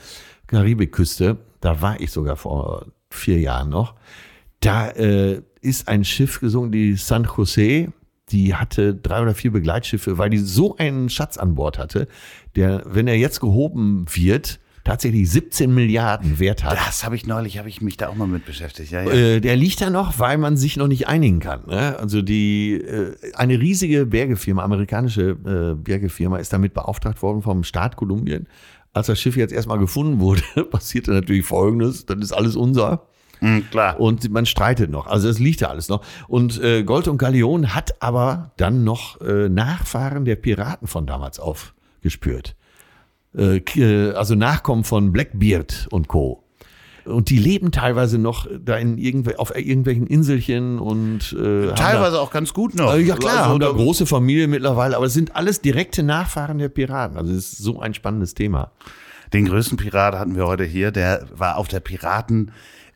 [0.45, 3.95] Karibikküste, da war ich sogar vor vier Jahren noch.
[4.59, 7.91] Da äh, ist ein Schiff gesunken, die San Jose,
[8.29, 12.07] die hatte drei oder vier Begleitschiffe, weil die so einen Schatz an Bord hatte,
[12.55, 16.75] der, wenn er jetzt gehoben wird, tatsächlich 17 Milliarden Wert hat.
[16.75, 18.91] Das habe ich neulich, habe ich mich da auch mal mit beschäftigt.
[18.91, 19.11] Ja, ja.
[19.11, 21.61] Äh, der liegt da noch, weil man sich noch nicht einigen kann.
[21.67, 21.95] Ne?
[21.99, 27.97] Also die äh, eine riesige Bergefirma, amerikanische äh, Bergefirma, ist damit beauftragt worden vom Staat
[27.97, 28.47] Kolumbien.
[28.91, 33.03] Als das Schiff jetzt erstmal gefunden wurde, passierte natürlich Folgendes: Das ist alles unser.
[33.41, 33.99] Hm, klar.
[33.99, 35.05] Und man streitet noch.
[35.05, 36.03] Also es liegt da alles noch.
[36.27, 41.39] Und äh, Gold und Galeon hat aber dann noch äh, Nachfahren der Piraten von damals
[41.39, 42.55] aufgespürt.
[43.35, 46.43] Äh, K- also Nachkommen von Blackbeard und Co.
[47.05, 52.29] Und die leben teilweise noch da in irgendw auf irgendwelchen Inselchen und äh, Teilweise auch
[52.31, 52.87] ganz gut noch.
[52.91, 55.61] Da, äh, ja klar, Also, haben da da- große Familie mittlerweile, aber es sind alles
[55.61, 57.17] direkte Nachfahren der Piraten.
[57.17, 58.71] Also es ist so ein spannendes Thema.
[59.33, 61.79] Den größten Pirat hatten wir heute hier, der war auf der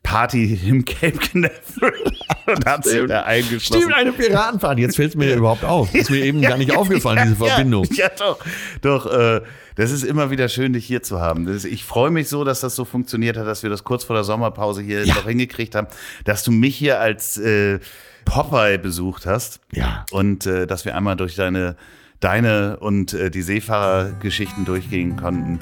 [0.04, 1.92] Piratenparty im Cape Canaveral
[2.46, 3.82] und hat sich da eingeschlossen.
[3.82, 4.82] Stimmt, eine Piratenparty.
[4.82, 5.92] Jetzt fällt es mir überhaupt auf.
[5.94, 7.84] Ist mir eben gar nicht aufgefallen, diese Verbindung.
[7.90, 8.38] Ja, ja doch,
[8.82, 9.06] doch.
[9.12, 9.40] Äh,
[9.76, 11.48] das ist immer wieder schön, dich hier zu haben.
[11.48, 14.14] Ist, ich freue mich so, dass das so funktioniert hat, dass wir das kurz vor
[14.14, 15.14] der Sommerpause hier Ja.
[15.16, 15.88] noch hingekriegt haben,
[16.24, 17.80] dass du mich hier als äh,
[18.24, 19.60] Popeye besucht hast.
[19.72, 20.04] Ja.
[20.12, 21.76] Und äh, dass wir einmal durch deine
[22.20, 25.58] deine und äh, die Seefahrergeschichten durchgehen konnten.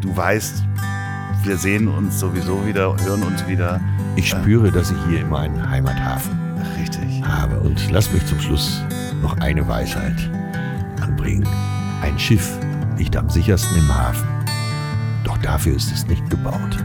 [0.00, 0.62] Du weißt,
[1.46, 3.80] wir sehen uns sowieso wieder, hören uns wieder.
[4.16, 6.36] Ich spüre, dass ich hier immer einen Heimathafen
[6.78, 7.22] Richtig.
[7.22, 7.60] habe.
[7.60, 8.82] Und lass mich zum Schluss
[9.22, 10.30] noch eine Weisheit
[11.00, 11.46] anbringen.
[12.02, 12.58] Ein Schiff
[12.98, 14.26] liegt am sichersten im Hafen.
[15.24, 16.84] Doch dafür ist es nicht gebaut.